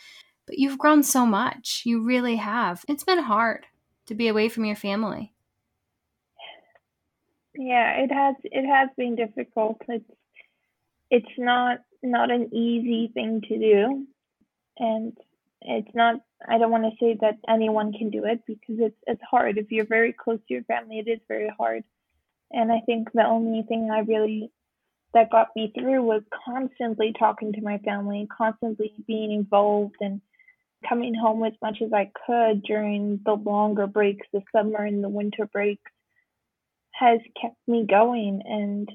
But 0.45 0.60
you've 0.60 0.77
grown 0.77 1.03
so 1.03 1.25
much. 1.25 1.84
You 1.86 2.03
really 2.03 2.36
have. 2.36 2.84
It's 2.89 3.06
been 3.06 3.23
hard 3.23 3.65
to 4.08 4.13
be 4.13 4.27
away 4.27 4.49
from 4.49 4.65
your 4.65 4.75
family. 4.75 5.34
Yeah, 7.56 7.93
it 7.93 8.12
has 8.12 8.36
it 8.43 8.67
has 8.67 8.89
been 8.97 9.15
difficult. 9.15 9.82
It's 9.88 10.03
it's 11.10 11.26
not 11.38 11.80
not 12.04 12.32
an 12.32 12.54
easy 12.54 13.12
thing 13.13 13.41
to 13.48 13.58
do. 13.58 14.08
And 14.78 15.17
it's 15.62 15.93
not 15.96 16.22
I 16.48 16.58
don't 16.58 16.72
want 16.72 16.86
to 16.86 16.98
say 17.00 17.17
that 17.22 17.38
anyone 17.50 17.93
can 17.93 18.10
do 18.10 18.26
it 18.26 18.41
because 18.46 18.76
it's 18.80 18.98
it's 19.08 19.22
hard. 19.30 19.58
If 19.58 19.72
you're 19.72 19.86
very 19.86 20.13
close 20.13 20.39
to 20.48 20.54
your 20.54 20.63
family, 20.63 21.00
it 21.00 21.10
is 21.10 21.20
very 21.28 21.52
hard. 21.58 21.84
And 22.52 22.72
I 22.72 22.80
think 22.86 23.12
the 23.12 23.26
only 23.26 23.63
thing 23.63 23.89
I 23.91 24.00
really 24.00 24.52
that 25.13 25.32
got 25.32 25.50
me 25.56 25.72
through 25.78 26.04
was 26.04 26.22
constantly 26.46 27.13
talking 27.17 27.54
to 27.54 27.62
my 27.62 27.78
family, 27.80 28.28
constantly 28.36 28.93
being 29.08 29.32
involved 29.32 29.96
and 30.02 30.22
coming 30.88 31.15
home 31.15 31.43
as 31.43 31.54
much 31.62 31.82
as 31.82 31.91
I 31.91 32.12
could 32.26 32.63
during 32.63 33.20
the 33.26 33.34
longer 33.34 33.88
breaks, 33.88 34.28
the 34.32 34.41
summer 34.56 34.84
and 34.84 35.04
the 35.04 35.10
winter 35.10 35.48
breaks 35.48 35.91
has 36.91 37.20
kept 37.39 37.58
me 37.67 37.86
going 37.88 38.41
and 38.46 38.89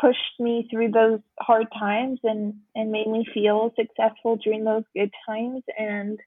pushed 0.00 0.38
me 0.38 0.68
through 0.70 0.90
those 0.90 1.20
hard 1.40 1.66
times 1.78 2.20
and 2.22 2.54
and 2.74 2.92
made 2.92 3.06
me 3.06 3.24
feel 3.32 3.72
successful 3.76 4.36
during 4.36 4.64
those 4.64 4.84
good 4.94 5.10
times 5.26 5.62
and 5.78 6.18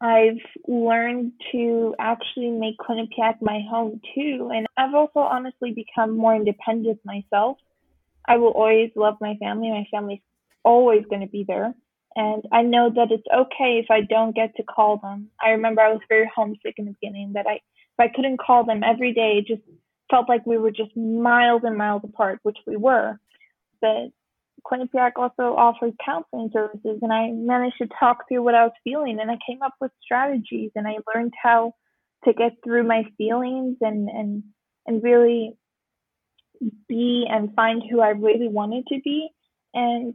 I've 0.00 0.40
learned 0.68 1.32
to 1.52 1.94
actually 1.98 2.50
make 2.50 2.76
Quinnipiac 2.78 3.36
my 3.40 3.62
home 3.70 4.00
too. 4.14 4.50
And 4.54 4.66
I've 4.76 4.94
also 4.94 5.20
honestly 5.20 5.72
become 5.72 6.16
more 6.16 6.34
independent 6.34 7.00
myself. 7.04 7.56
I 8.26 8.36
will 8.36 8.50
always 8.50 8.90
love 8.94 9.14
my 9.20 9.36
family. 9.40 9.70
My 9.70 9.86
family's 9.90 10.20
always 10.64 11.04
going 11.08 11.22
to 11.22 11.28
be 11.28 11.44
there. 11.48 11.74
And 12.14 12.44
I 12.52 12.62
know 12.62 12.90
that 12.94 13.10
it's 13.10 13.26
okay 13.34 13.78
if 13.78 13.90
I 13.90 14.00
don't 14.02 14.34
get 14.34 14.54
to 14.56 14.62
call 14.62 14.98
them. 14.98 15.30
I 15.42 15.50
remember 15.50 15.80
I 15.80 15.92
was 15.92 16.00
very 16.08 16.30
homesick 16.34 16.74
in 16.76 16.86
the 16.86 16.94
beginning 17.00 17.32
that 17.34 17.46
I 17.46 17.54
if 17.98 18.00
I 18.00 18.08
couldn't 18.14 18.38
call 18.38 18.64
them 18.64 18.82
every 18.84 19.14
day, 19.14 19.42
just 19.46 19.62
felt 20.10 20.28
like 20.28 20.46
we 20.46 20.58
were 20.58 20.70
just 20.70 20.96
miles 20.96 21.62
and 21.64 21.76
miles 21.76 22.02
apart, 22.04 22.40
which 22.42 22.58
we 22.66 22.76
were. 22.76 23.18
But 23.80 24.10
Quinnipiac 24.64 25.12
also 25.16 25.54
offers 25.56 25.92
counseling 26.04 26.50
services, 26.52 26.98
and 27.02 27.12
I 27.12 27.30
managed 27.30 27.78
to 27.78 27.88
talk 27.98 28.28
through 28.28 28.42
what 28.42 28.54
I 28.54 28.64
was 28.64 28.72
feeling, 28.84 29.18
and 29.20 29.30
I 29.30 29.38
came 29.46 29.62
up 29.62 29.74
with 29.80 29.92
strategies, 30.02 30.70
and 30.74 30.86
I 30.86 30.96
learned 31.14 31.34
how 31.40 31.74
to 32.24 32.32
get 32.32 32.52
through 32.64 32.84
my 32.84 33.04
feelings 33.16 33.76
and 33.80 34.08
and 34.08 34.42
and 34.86 35.02
really 35.02 35.56
be 36.88 37.26
and 37.28 37.54
find 37.54 37.82
who 37.88 38.00
I 38.00 38.10
really 38.10 38.48
wanted 38.48 38.86
to 38.88 39.00
be. 39.04 39.28
And 39.74 40.14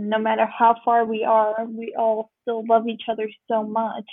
no 0.00 0.18
matter 0.18 0.46
how 0.46 0.76
far 0.84 1.04
we 1.04 1.24
are, 1.24 1.64
we 1.66 1.94
all 1.98 2.30
still 2.42 2.64
love 2.66 2.88
each 2.88 3.02
other 3.10 3.28
so 3.48 3.64
much 3.64 4.06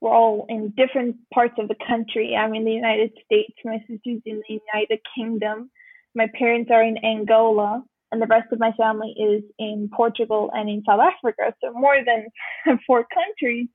we're 0.00 0.14
all 0.14 0.46
in 0.48 0.72
different 0.76 1.16
parts 1.32 1.54
of 1.58 1.68
the 1.68 1.74
country. 1.86 2.36
I'm 2.36 2.54
in 2.54 2.64
the 2.64 2.72
United 2.72 3.12
States, 3.24 3.52
my 3.64 3.78
sister's 3.80 4.22
in 4.24 4.42
the 4.48 4.60
United 4.74 5.00
Kingdom, 5.14 5.70
my 6.14 6.26
parents 6.38 6.70
are 6.72 6.82
in 6.82 7.04
Angola, 7.04 7.82
and 8.10 8.22
the 8.22 8.26
rest 8.26 8.52
of 8.52 8.58
my 8.58 8.72
family 8.72 9.14
is 9.18 9.42
in 9.58 9.90
Portugal 9.94 10.50
and 10.54 10.68
in 10.68 10.82
South 10.86 11.00
Africa. 11.00 11.54
So 11.62 11.72
more 11.72 11.98
than 12.04 12.78
four 12.86 13.06
countries. 13.12 13.68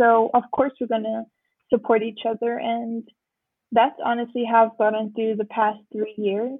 So 0.00 0.30
of 0.34 0.44
course 0.52 0.72
we're 0.80 0.86
gonna 0.86 1.24
support 1.70 2.02
each 2.02 2.20
other, 2.28 2.58
and 2.58 3.06
that's 3.72 3.96
honestly 4.04 4.44
how 4.50 4.66
I've 4.66 4.78
gotten 4.78 5.12
through 5.14 5.36
the 5.36 5.44
past 5.46 5.78
three 5.92 6.14
years. 6.16 6.58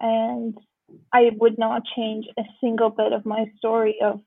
And 0.00 0.56
I 1.12 1.30
would 1.38 1.58
not 1.58 1.82
change 1.96 2.26
a 2.38 2.42
single 2.60 2.90
bit 2.90 3.12
of 3.12 3.24
my 3.24 3.46
story 3.58 3.96
of 4.02 4.20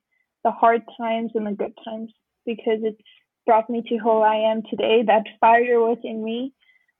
the 0.44 0.52
hard 0.52 0.82
times 0.98 1.32
and 1.36 1.48
the 1.48 1.52
good 1.52 1.74
times 1.84 2.12
because 2.46 2.80
it's 2.84 3.02
brought 3.46 3.70
me 3.70 3.84
to 3.90 3.98
who 3.98 4.20
I 4.20 4.52
am 4.52 4.62
today. 4.70 5.04
That 5.06 5.24
fire 5.40 5.82
within 5.84 6.24
me, 6.24 6.54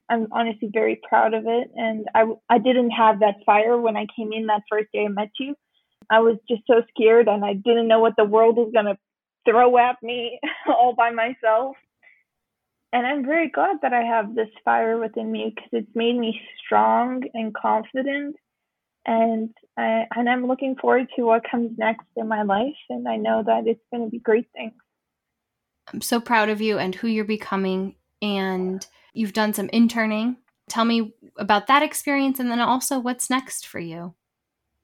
I'm 0.08 0.28
honestly 0.32 0.70
very 0.72 1.00
proud 1.08 1.34
of 1.34 1.44
it. 1.46 1.70
And 1.74 2.06
I, 2.14 2.24
I 2.48 2.58
didn't 2.58 2.90
have 2.90 3.20
that 3.20 3.36
fire 3.46 3.78
when 3.78 3.96
I 3.96 4.06
came 4.16 4.32
in 4.32 4.46
that 4.46 4.62
first 4.70 4.88
day 4.92 5.04
I 5.06 5.08
met 5.08 5.30
you. 5.38 5.54
I 6.10 6.20
was 6.20 6.36
just 6.48 6.62
so 6.66 6.82
scared 6.90 7.28
and 7.28 7.44
I 7.44 7.54
didn't 7.54 7.88
know 7.88 8.00
what 8.00 8.14
the 8.16 8.24
world 8.24 8.56
was 8.56 8.70
going 8.72 8.86
to 8.86 8.98
throw 9.48 9.78
at 9.78 9.96
me 10.02 10.38
all 10.68 10.94
by 10.94 11.10
myself. 11.10 11.76
And 12.92 13.06
I'm 13.06 13.24
very 13.24 13.50
glad 13.50 13.78
that 13.82 13.92
I 13.92 14.02
have 14.02 14.34
this 14.34 14.48
fire 14.64 14.98
within 14.98 15.32
me 15.32 15.52
because 15.54 15.70
it's 15.72 15.96
made 15.96 16.16
me 16.16 16.40
strong 16.64 17.22
and 17.34 17.52
confident. 17.52 18.36
And 19.06 19.50
I, 19.76 20.04
and 20.14 20.28
I'm 20.28 20.46
looking 20.46 20.76
forward 20.76 21.08
to 21.16 21.22
what 21.22 21.42
comes 21.50 21.72
next 21.76 22.06
in 22.16 22.28
my 22.28 22.42
life. 22.42 22.76
And 22.88 23.08
I 23.08 23.16
know 23.16 23.42
that 23.44 23.66
it's 23.66 23.82
going 23.90 24.04
to 24.04 24.10
be 24.10 24.20
great 24.20 24.46
things. 24.54 24.74
I'm 25.92 26.00
so 26.00 26.20
proud 26.20 26.48
of 26.48 26.60
you 26.60 26.78
and 26.78 26.94
who 26.94 27.08
you're 27.08 27.24
becoming. 27.24 27.96
And 28.22 28.86
you've 29.12 29.32
done 29.32 29.52
some 29.52 29.68
interning. 29.68 30.38
Tell 30.68 30.84
me 30.84 31.14
about 31.36 31.66
that 31.66 31.82
experience 31.82 32.40
and 32.40 32.50
then 32.50 32.60
also 32.60 32.98
what's 32.98 33.28
next 33.28 33.66
for 33.66 33.78
you. 33.78 34.14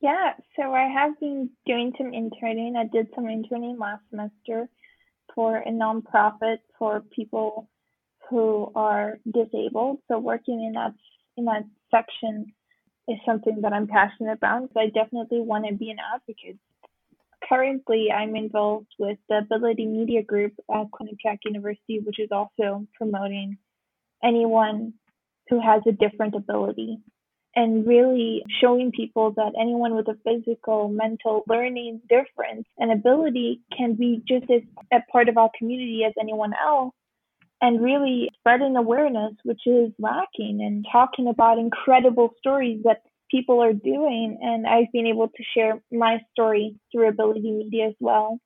Yeah, 0.01 0.33
so 0.57 0.73
I 0.73 0.89
have 0.89 1.19
been 1.21 1.51
doing 1.67 1.93
some 1.99 2.13
interning. 2.15 2.75
I 2.77 2.85
did 2.85 3.09
some 3.15 3.29
interning 3.29 3.79
last 3.79 4.03
semester 4.11 4.69
for 5.35 5.59
a 5.59 5.71
nonprofit 5.71 6.59
for 6.79 7.03
people 7.15 7.69
who 8.29 8.73
are 8.75 9.19
disabled. 9.31 9.99
So 10.09 10.19
working 10.19 10.65
in 10.65 10.73
that 10.73 10.95
in 11.37 11.45
that 11.47 11.65
section 11.91 12.53
is 13.09 13.19
something 13.27 13.61
that 13.63 13.73
I'm 13.73 13.87
passionate 13.87 14.33
about. 14.33 14.71
So 14.73 14.81
I 14.81 14.87
definitely 14.87 15.41
want 15.41 15.67
to 15.67 15.75
be 15.75 15.91
an 15.91 15.99
advocate. 16.15 16.59
Currently, 17.51 18.13
I'm 18.13 18.37
involved 18.37 18.95
with 18.99 19.19
the 19.29 19.39
Ability 19.39 19.85
Media 19.85 20.23
Group 20.23 20.53
at 20.73 20.87
Quinnipiac 20.93 21.39
University, 21.45 21.99
which 21.99 22.21
is 22.21 22.29
also 22.31 22.87
promoting 22.95 23.59
anyone 24.23 24.95
who 25.49 25.61
has 25.61 25.83
a 25.87 25.93
different 25.93 26.37
ability 26.37 26.99
and 27.57 27.85
really 27.87 28.45
showing 28.61 28.93
people 28.93 29.33
that 29.33 29.53
anyone 29.61 29.97
with 29.97 30.07
a 30.07 30.17
physical, 30.25 30.89
mental, 30.89 31.43
learning 31.49 32.01
difference 32.09 32.67
and 32.79 32.93
ability 32.93 33.61
can 33.77 33.95
be 33.95 34.23
just 34.29 34.49
as 34.49 34.63
a 34.93 35.01
part 35.11 35.29
of 35.29 35.37
our 35.37 35.51
community 35.59 36.05
as 36.07 36.13
anyone 36.21 36.53
else. 36.55 36.95
And 37.63 37.83
really 37.83 38.31
spreading 38.39 38.77
awareness, 38.77 39.35
which 39.43 39.67
is 39.67 39.93
lacking, 39.99 40.63
and 40.63 40.87
talking 40.91 41.27
about 41.27 41.59
incredible 41.59 42.31
stories 42.39 42.81
that 42.85 43.03
people 43.31 43.63
are 43.63 43.73
doing. 43.73 44.39
And 44.41 44.67
I've 44.67 44.93
been 44.93 45.07
able 45.07 45.29
to 45.29 45.45
share 45.55 45.81
my 45.93 46.21
story 46.33 46.77
through 46.91 47.09
Ability 47.09 47.51
Media 47.51 47.89
as 47.89 47.95
well. 48.01 48.39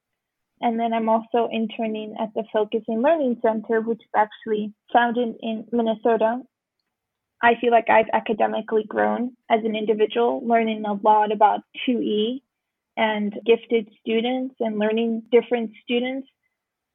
And 0.60 0.78
then 0.78 0.92
I'm 0.92 1.08
also 1.08 1.48
interning 1.52 2.16
at 2.20 2.32
the 2.34 2.44
Focusing 2.52 3.02
Learning 3.02 3.38
Center, 3.42 3.80
which 3.80 4.00
is 4.00 4.10
actually 4.14 4.72
founded 4.92 5.34
in 5.40 5.66
Minnesota 5.72 6.40
I 7.44 7.56
feel 7.60 7.72
like 7.72 7.90
I've 7.90 8.08
academically 8.14 8.84
grown 8.84 9.36
as 9.50 9.60
an 9.64 9.76
individual, 9.76 10.40
learning 10.46 10.86
a 10.86 10.94
lot 10.94 11.30
about 11.30 11.60
2E 11.86 12.40
and 12.96 13.34
gifted 13.44 13.90
students 14.00 14.54
and 14.60 14.78
learning 14.78 15.24
different 15.30 15.72
students. 15.82 16.26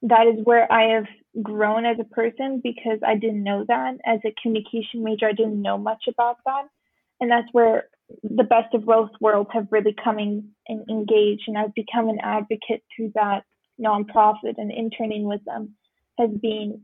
That 0.02 0.26
is 0.26 0.44
where 0.44 0.72
I 0.72 0.96
have 0.96 1.06
grown 1.44 1.86
as 1.86 1.98
a 2.00 2.16
person 2.16 2.62
because 2.64 2.98
I 3.06 3.14
didn't 3.14 3.44
know 3.44 3.64
that. 3.68 3.98
As 4.04 4.22
a 4.26 4.34
communication 4.42 5.04
major, 5.04 5.28
I 5.28 5.34
didn't 5.34 5.62
know 5.62 5.78
much 5.78 6.06
about 6.08 6.38
that. 6.48 6.64
And 7.20 7.30
that's 7.30 7.48
where 7.52 7.86
the 8.24 8.44
best 8.44 8.74
of 8.74 8.86
both 8.86 9.12
worlds 9.20 9.50
have 9.54 9.68
really 9.72 9.96
come 10.04 10.20
in 10.20 10.50
and 10.68 10.90
engaged. 10.90 11.44
And 11.48 11.58
I've 11.58 11.74
become 11.74 12.10
an 12.10 12.20
advocate 12.22 12.84
through 12.96 13.12
that 13.16 13.44
nonprofit 13.80 14.56
and 14.58 14.72
interning 14.72 15.26
with 15.26 15.44
them 15.46 15.76
has 16.18 16.30
been 16.42 16.82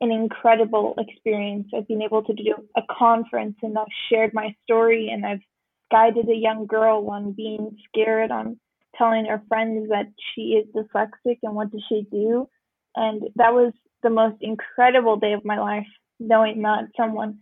an 0.00 0.10
incredible 0.10 0.94
experience. 0.98 1.68
I've 1.74 1.88
been 1.88 2.02
able 2.02 2.22
to 2.24 2.34
do 2.34 2.54
a 2.76 2.82
conference 2.90 3.56
and 3.62 3.78
I've 3.78 3.86
shared 4.10 4.34
my 4.34 4.54
story 4.64 5.08
and 5.10 5.24
I've 5.24 5.40
guided 5.90 6.28
a 6.28 6.34
young 6.34 6.66
girl 6.66 7.08
on 7.10 7.32
being 7.32 7.76
scared, 7.88 8.30
on 8.30 8.58
telling 8.96 9.26
her 9.26 9.42
friends 9.48 9.88
that 9.88 10.06
she 10.34 10.58
is 10.60 10.66
dyslexic 10.74 11.38
and 11.42 11.54
what 11.54 11.70
does 11.70 11.84
she 11.88 12.06
do. 12.10 12.48
And 12.94 13.22
that 13.36 13.52
was 13.52 13.72
the 14.02 14.10
most 14.10 14.36
incredible 14.40 15.16
day 15.16 15.32
of 15.32 15.44
my 15.44 15.58
life, 15.58 15.86
knowing 16.18 16.62
that 16.62 16.88
someone 16.96 17.38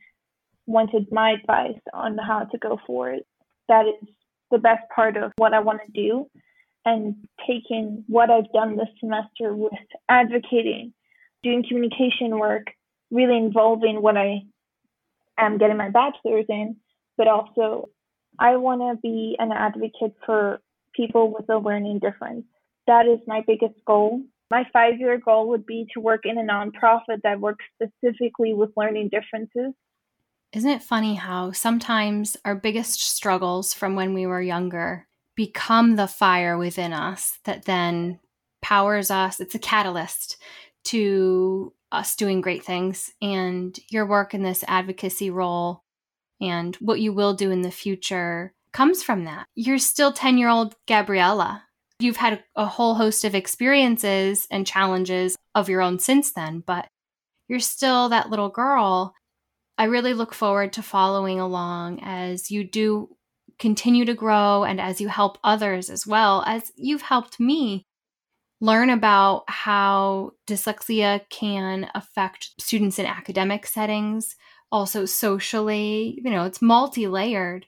wanted 0.67 1.11
my 1.11 1.33
advice 1.33 1.81
on 1.93 2.19
how 2.19 2.45
to 2.45 2.59
go 2.59 2.79
forward. 2.87 3.21
That 3.69 3.87
is 3.87 4.09
the 4.51 4.59
best 4.59 4.83
part 4.95 5.17
of 5.17 5.33
what 5.37 5.55
I 5.55 5.61
want 5.61 5.81
to 5.87 5.93
do. 5.93 6.27
And 6.87 7.17
taking 7.47 8.05
what 8.09 8.29
I've 8.31 8.53
done 8.53 8.77
this 8.77 8.89
semester 9.01 9.55
with 9.55 9.73
advocating 10.09 10.93
doing 11.45 11.65
communication 11.69 12.39
work, 12.39 12.67
really 13.11 13.37
involving 13.37 14.03
what 14.03 14.17
I 14.17 14.41
am 15.39 15.59
getting 15.59 15.77
my 15.77 15.91
bachelor's 15.91 16.47
in, 16.49 16.77
but 17.17 17.29
also 17.29 17.91
I 18.39 18.57
want 18.57 18.81
to 18.81 19.01
be 19.01 19.37
an 19.39 19.53
advocate 19.53 20.17
for 20.27 20.61
people 20.95 21.33
with 21.33 21.49
a 21.49 21.59
learning 21.59 22.01
difference. 22.01 22.47
That 22.87 23.07
is 23.07 23.21
my 23.27 23.43
biggest 23.47 23.79
goal. 23.87 24.23
My 24.51 24.65
five 24.73 24.99
year 24.99 25.19
goal 25.19 25.49
would 25.51 25.67
be 25.67 25.87
to 25.95 26.01
work 26.01 26.23
in 26.25 26.39
a 26.39 26.43
nonprofit 26.43 27.23
that 27.23 27.41
works 27.41 27.65
specifically 27.75 28.55
with 28.55 28.71
learning 28.77 29.11
differences. 29.11 29.75
Isn't 30.55 30.71
it 30.71 30.83
funny 30.85 31.17
how 31.17 31.51
sometimes 31.51 32.37
our 32.45 32.55
biggest 32.55 33.01
struggles 33.01 33.75
from 33.75 33.97
when 33.97 34.15
we 34.15 34.25
were 34.25 34.41
younger 34.41 35.09
become 35.35 35.97
the 35.97 36.07
fire 36.07 36.57
within 36.57 36.93
us 36.93 37.41
that 37.45 37.65
then 37.65 38.21
powers 38.63 39.11
us? 39.11 39.41
It's 39.41 39.57
a 39.57 39.59
catalyst 39.59 40.37
to 40.85 41.73
us 41.91 42.15
doing 42.15 42.41
great 42.41 42.65
things 42.65 43.13
and 43.21 43.77
your 43.91 44.07
work 44.07 44.33
in 44.33 44.45
this 44.45 44.63
advocacy 44.69 45.29
role 45.29 45.83
and 46.41 46.77
what 46.77 47.01
you 47.01 47.13
will 47.13 47.35
do 47.35 47.51
in 47.51 47.63
the 47.63 47.73
future 47.73 48.53
comes 48.73 49.03
from 49.03 49.25
that. 49.25 49.47
You're 49.57 49.79
still 49.79 50.13
10 50.13 50.39
year 50.39 50.49
old 50.49 50.77
Gabriela. 50.87 51.65
You've 51.99 52.17
had 52.17 52.45
a 52.55 52.67
whole 52.67 52.95
host 52.95 53.25
of 53.25 53.35
experiences 53.35 54.47
and 54.53 54.65
challenges 54.65 55.37
of 55.57 55.69
your 55.69 55.83
own 55.83 55.99
since 55.99 56.31
then, 56.31 56.63
but 56.65 56.87
you're 57.49 57.59
still 57.59 58.09
that 58.11 58.31
little 58.31 58.51
girl. 58.51 59.15
I 59.77 59.85
really 59.85 60.15
look 60.15 60.35
forward 60.35 60.73
to 60.75 60.83
following 60.83 61.41
along 61.41 62.01
as 62.03 62.51
you 62.51 62.65
do 62.65 63.17
continue 63.59 64.05
to 64.05 64.15
grow 64.15 64.65
and 64.65 64.81
as 64.81 65.01
you 65.01 65.09
help 65.09 65.39
others 65.45 65.91
as 65.91 66.07
well 66.07 66.43
as 66.47 66.73
you've 66.77 67.03
helped 67.03 67.39
me 67.39 67.87
learn 68.61 68.89
about 68.89 69.45
how 69.49 70.33
dyslexia 70.47 71.21
can 71.29 71.91
affect 71.95 72.51
students 72.61 72.99
in 72.99 73.07
academic 73.07 73.67
settings, 73.67 74.37
also 74.73 75.05
socially. 75.05 76.19
You 76.23 76.31
know, 76.31 76.45
it's 76.45 76.63
multi 76.63 77.07
layered. 77.07 77.67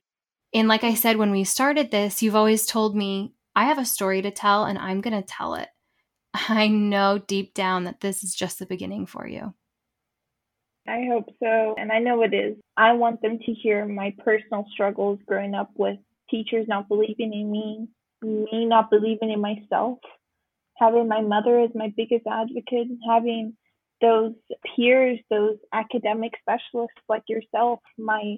And 0.55 0.69
like 0.69 0.85
I 0.85 0.95
said 0.95 1.16
when 1.16 1.33
we 1.33 1.45
started 1.45 1.90
this, 1.90 2.23
you've 2.23 2.37
always 2.37 2.66
told 2.66 2.97
me, 2.97 3.35
I 3.55 3.64
have 3.64 3.79
a 3.79 3.85
story 3.85 4.23
to 4.23 4.31
tell 4.31 4.64
and 4.64 4.79
I'm 4.79 5.01
going 5.01 5.21
to 5.21 5.27
tell 5.27 5.55
it. 5.55 5.69
I 6.35 6.69
know 6.69 7.19
deep 7.19 7.53
down 7.53 7.85
that 7.85 8.01
this 8.01 8.23
is 8.25 8.35
just 8.35 8.59
the 8.59 8.66
beginning 8.66 9.07
for 9.07 9.27
you. 9.27 9.55
I 10.88 11.07
hope 11.11 11.27
so. 11.42 11.75
And 11.79 11.90
I 11.90 11.99
know 11.99 12.22
it 12.22 12.35
is. 12.35 12.57
I 12.77 12.92
want 12.92 13.20
them 13.22 13.38
to 13.38 13.53
hear 13.53 13.87
my 13.87 14.14
personal 14.25 14.66
struggles 14.72 15.18
growing 15.27 15.55
up 15.55 15.70
with 15.77 15.99
teachers 16.31 16.66
not 16.68 16.88
believing 16.88 17.33
in 17.35 17.51
me, 17.51 17.88
me 18.22 18.64
not 18.66 18.90
believing 18.90 19.31
in 19.31 19.40
myself, 19.40 19.99
having 20.77 21.09
my 21.09 21.20
mother 21.20 21.61
as 21.61 21.70
my 21.75 21.92
biggest 21.96 22.27
advocate, 22.27 22.88
having 23.09 23.57
those 24.01 24.33
peers, 24.77 25.18
those 25.31 25.57
academic 25.72 26.33
specialists 26.40 27.01
like 27.09 27.22
yourself, 27.29 27.81
my 27.99 28.37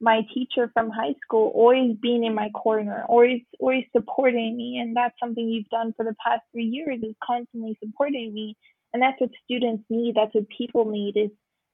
my 0.00 0.20
teacher 0.32 0.70
from 0.72 0.90
high 0.90 1.14
school 1.24 1.50
always 1.56 1.96
being 2.00 2.22
in 2.22 2.32
my 2.34 2.48
corner, 2.50 3.04
always 3.08 3.42
always 3.58 3.84
supporting 3.96 4.56
me, 4.56 4.78
and 4.78 4.94
that's 4.94 5.18
something 5.18 5.48
you've 5.48 5.68
done 5.70 5.92
for 5.96 6.04
the 6.04 6.14
past 6.24 6.42
three 6.52 6.66
years 6.66 7.00
is 7.02 7.16
constantly 7.24 7.76
supporting 7.82 8.32
me, 8.32 8.56
and 8.92 9.02
that's 9.02 9.20
what 9.20 9.30
students 9.44 9.82
need. 9.90 10.14
That's 10.14 10.34
what 10.34 10.48
people 10.56 10.84
need 10.84 11.16
is 11.16 11.30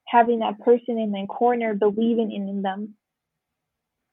having 0.06 0.40
that 0.40 0.60
person 0.60 0.98
in 0.98 1.12
their 1.12 1.26
corner, 1.26 1.74
believing 1.74 2.32
in 2.32 2.62
them. 2.62 2.94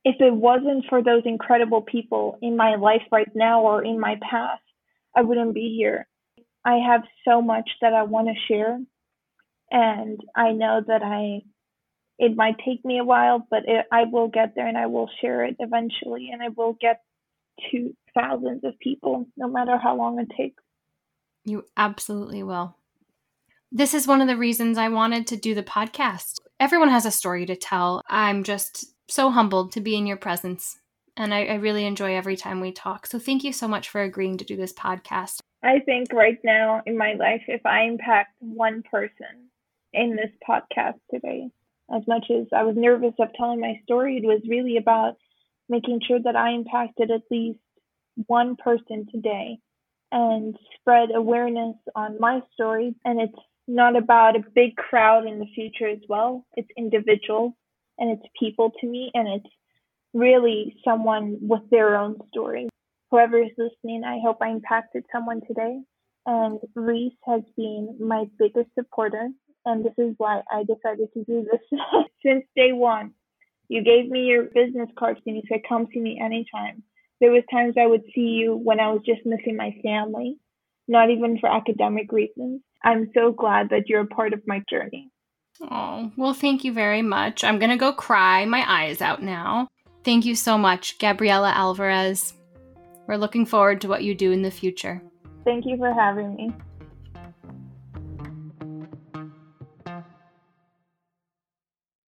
If 0.03 0.15
it 0.19 0.33
wasn't 0.33 0.85
for 0.89 1.03
those 1.03 1.23
incredible 1.25 1.81
people 1.81 2.37
in 2.41 2.57
my 2.57 2.75
life 2.75 3.03
right 3.11 3.29
now 3.35 3.61
or 3.61 3.83
in 3.83 3.99
my 3.99 4.17
past, 4.29 4.63
I 5.15 5.21
wouldn't 5.21 5.53
be 5.53 5.75
here. 5.77 6.07
I 6.65 6.77
have 6.87 7.01
so 7.27 7.41
much 7.41 7.69
that 7.81 7.93
I 7.93 8.03
want 8.03 8.27
to 8.27 8.33
share, 8.47 8.79
and 9.69 10.19
I 10.35 10.51
know 10.51 10.81
that 10.87 11.03
I 11.03 11.41
it 12.21 12.35
might 12.35 12.55
take 12.63 12.85
me 12.85 12.99
a 12.99 13.03
while, 13.03 13.47
but 13.49 13.63
it, 13.67 13.85
I 13.91 14.03
will 14.03 14.27
get 14.27 14.53
there 14.55 14.67
and 14.67 14.77
I 14.77 14.85
will 14.85 15.09
share 15.21 15.43
it 15.43 15.55
eventually, 15.57 16.29
and 16.31 16.41
I 16.41 16.49
will 16.49 16.77
get 16.79 17.01
to 17.71 17.95
thousands 18.13 18.63
of 18.63 18.77
people, 18.77 19.25
no 19.35 19.47
matter 19.47 19.75
how 19.77 19.97
long 19.97 20.19
it 20.19 20.27
takes. 20.37 20.61
You 21.43 21.65
absolutely 21.75 22.43
will. 22.43 22.75
This 23.73 23.93
is 23.93 24.05
one 24.05 24.19
of 24.19 24.27
the 24.27 24.35
reasons 24.35 24.77
I 24.77 24.89
wanted 24.89 25.27
to 25.27 25.37
do 25.37 25.55
the 25.55 25.63
podcast. 25.63 26.39
Everyone 26.59 26.89
has 26.89 27.05
a 27.05 27.11
story 27.11 27.45
to 27.45 27.55
tell. 27.55 28.01
I'm 28.09 28.43
just 28.43 28.93
so 29.07 29.29
humbled 29.29 29.71
to 29.71 29.79
be 29.79 29.95
in 29.95 30.05
your 30.05 30.17
presence 30.17 30.77
and 31.15 31.33
I, 31.33 31.45
I 31.45 31.53
really 31.53 31.85
enjoy 31.85 32.17
every 32.17 32.35
time 32.35 32.59
we 32.59 32.73
talk. 32.73 33.07
So 33.07 33.17
thank 33.17 33.45
you 33.45 33.53
so 33.53 33.69
much 33.69 33.87
for 33.87 34.01
agreeing 34.01 34.37
to 34.39 34.43
do 34.43 34.57
this 34.57 34.73
podcast. 34.73 35.39
I 35.63 35.79
think 35.85 36.11
right 36.11 36.37
now 36.43 36.81
in 36.85 36.97
my 36.97 37.13
life, 37.13 37.43
if 37.47 37.65
I 37.65 37.83
impact 37.83 38.35
one 38.39 38.83
person 38.91 39.49
in 39.93 40.17
this 40.17 40.31
podcast 40.45 40.99
today, 41.09 41.47
as 41.95 42.01
much 42.09 42.25
as 42.29 42.47
I 42.53 42.63
was 42.63 42.75
nervous 42.75 43.13
of 43.19 43.29
telling 43.37 43.61
my 43.61 43.79
story, 43.83 44.17
it 44.17 44.25
was 44.25 44.41
really 44.49 44.75
about 44.75 45.15
making 45.69 46.01
sure 46.05 46.19
that 46.21 46.35
I 46.35 46.51
impacted 46.51 47.09
at 47.09 47.21
least 47.31 47.59
one 48.27 48.57
person 48.57 49.07
today 49.09 49.59
and 50.11 50.57
spread 50.75 51.09
awareness 51.15 51.77
on 51.95 52.19
my 52.19 52.41
story. 52.53 52.95
And 53.05 53.21
it's 53.21 53.39
not 53.67 53.95
about 53.95 54.35
a 54.35 54.43
big 54.55 54.75
crowd 54.75 55.27
in 55.27 55.39
the 55.39 55.45
future 55.55 55.87
as 55.87 55.99
well. 56.09 56.45
It's 56.55 56.69
individuals 56.77 57.53
and 57.97 58.11
it's 58.11 58.27
people 58.39 58.71
to 58.81 58.87
me, 58.87 59.11
and 59.13 59.27
it's 59.27 59.53
really 60.13 60.75
someone 60.83 61.37
with 61.41 61.61
their 61.69 61.95
own 61.95 62.17
story. 62.29 62.67
Whoever 63.11 63.41
is 63.41 63.51
listening, 63.57 64.03
I 64.03 64.19
hope 64.23 64.37
I 64.41 64.49
impacted 64.49 65.05
someone 65.11 65.41
today. 65.47 65.81
And 66.25 66.59
Reese 66.75 67.13
has 67.25 67.41
been 67.57 67.97
my 67.99 68.25
biggest 68.39 68.69
supporter, 68.77 69.29
and 69.65 69.83
this 69.85 69.93
is 69.97 70.15
why 70.17 70.41
I 70.51 70.63
decided 70.63 71.09
to 71.13 71.23
do 71.23 71.45
this 71.51 71.79
since 72.25 72.45
day 72.55 72.71
one. 72.71 73.13
You 73.67 73.83
gave 73.83 74.09
me 74.09 74.25
your 74.25 74.43
business 74.43 74.89
cards 74.97 75.19
and 75.25 75.35
you 75.35 75.43
said, 75.47 75.61
"Come 75.67 75.87
see 75.93 75.99
me 75.99 76.19
anytime." 76.19 76.83
There 77.19 77.31
was 77.31 77.43
times 77.51 77.75
I 77.77 77.87
would 77.87 78.03
see 78.13 78.37
you 78.39 78.55
when 78.55 78.79
I 78.79 78.91
was 78.91 79.01
just 79.05 79.25
missing 79.25 79.55
my 79.55 79.75
family, 79.83 80.37
not 80.87 81.09
even 81.09 81.39
for 81.39 81.49
academic 81.49 82.11
reasons. 82.11 82.61
I'm 82.83 83.09
so 83.13 83.31
glad 83.31 83.69
that 83.69 83.87
you're 83.87 84.01
a 84.01 84.07
part 84.07 84.33
of 84.33 84.41
my 84.47 84.63
journey. 84.69 85.11
Oh, 85.61 86.11
well, 86.17 86.33
thank 86.33 86.63
you 86.63 86.73
very 86.73 87.01
much. 87.01 87.43
I'm 87.43 87.59
going 87.59 87.69
to 87.69 87.77
go 87.77 87.93
cry 87.93 88.45
my 88.45 88.65
eyes 88.67 89.01
out 89.01 89.21
now. 89.21 89.67
Thank 90.03 90.25
you 90.25 90.35
so 90.35 90.57
much, 90.57 90.97
Gabriela 90.97 91.51
Alvarez. 91.51 92.33
We're 93.07 93.17
looking 93.17 93.45
forward 93.45 93.81
to 93.81 93.87
what 93.87 94.03
you 94.03 94.15
do 94.15 94.31
in 94.31 94.41
the 94.41 94.49
future. 94.49 95.01
Thank 95.43 95.65
you 95.65 95.77
for 95.77 95.93
having 95.93 96.35
me. 96.35 96.51